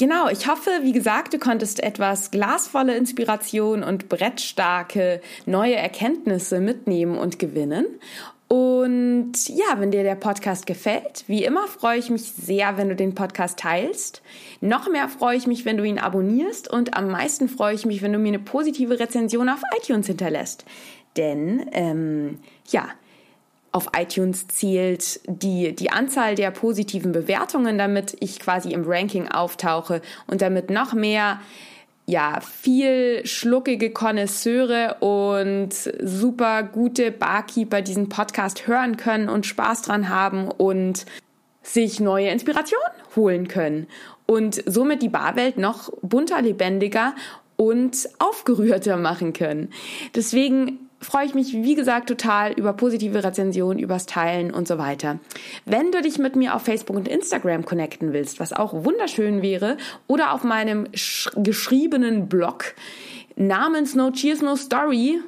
[0.00, 7.18] Genau, ich hoffe, wie gesagt, du konntest etwas glasvolle Inspiration und brettstarke neue Erkenntnisse mitnehmen
[7.18, 7.84] und gewinnen.
[8.48, 12.96] Und ja, wenn dir der Podcast gefällt, wie immer freue ich mich sehr, wenn du
[12.96, 14.22] den Podcast teilst.
[14.62, 18.00] Noch mehr freue ich mich, wenn du ihn abonnierst und am meisten freue ich mich,
[18.00, 20.64] wenn du mir eine positive Rezension auf iTunes hinterlässt.
[21.18, 22.38] Denn ähm,
[22.70, 22.88] ja,
[23.72, 30.02] auf iTunes zählt die, die Anzahl der positiven Bewertungen, damit ich quasi im Ranking auftauche
[30.26, 31.40] und damit noch mehr
[32.06, 40.08] ja, viel schluckige Konnoisseure und super gute Barkeeper diesen Podcast hören können und Spaß dran
[40.08, 41.06] haben und
[41.62, 42.80] sich neue Inspiration
[43.14, 43.86] holen können
[44.26, 47.14] und somit die Barwelt noch bunter, lebendiger
[47.56, 49.72] und aufgerührter machen können.
[50.14, 55.18] Deswegen freue ich mich, wie gesagt, total über positive Rezensionen, übers Teilen und so weiter.
[55.64, 59.76] Wenn du dich mit mir auf Facebook und Instagram connecten willst, was auch wunderschön wäre,
[60.06, 60.86] oder auf meinem
[61.36, 62.74] geschriebenen Blog
[63.36, 65.20] namens No Cheers, No Story,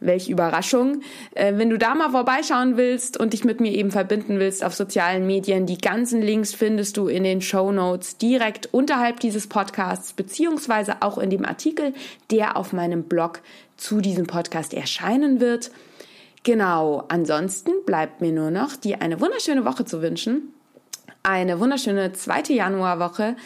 [0.00, 1.00] welche Überraschung.
[1.34, 4.74] Äh, wenn du da mal vorbeischauen willst und dich mit mir eben verbinden willst auf
[4.74, 10.12] sozialen Medien, die ganzen Links findest du in den Show Notes direkt unterhalb dieses Podcasts,
[10.12, 11.94] beziehungsweise auch in dem Artikel,
[12.30, 13.40] der auf meinem Blog
[13.76, 15.70] zu diesem Podcast erscheinen wird.
[16.42, 20.52] Genau, ansonsten bleibt mir nur noch, dir eine wunderschöne Woche zu wünschen.
[21.22, 23.36] Eine wunderschöne zweite Januarwoche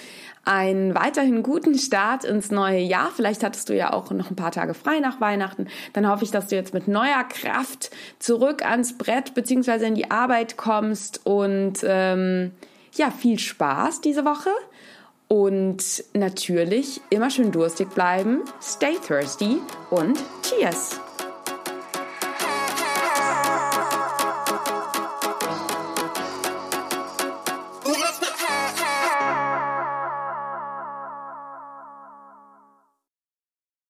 [0.49, 3.11] einen weiterhin guten Start ins neue Jahr.
[3.15, 5.67] Vielleicht hattest du ja auch noch ein paar Tage frei nach Weihnachten.
[5.93, 10.11] Dann hoffe ich, dass du jetzt mit neuer Kraft zurück ans Brett beziehungsweise in die
[10.11, 12.53] Arbeit kommst und ähm,
[12.95, 14.49] ja, viel Spaß diese Woche.
[15.29, 19.61] Und natürlich immer schön durstig bleiben, stay thirsty
[19.91, 20.99] und cheers!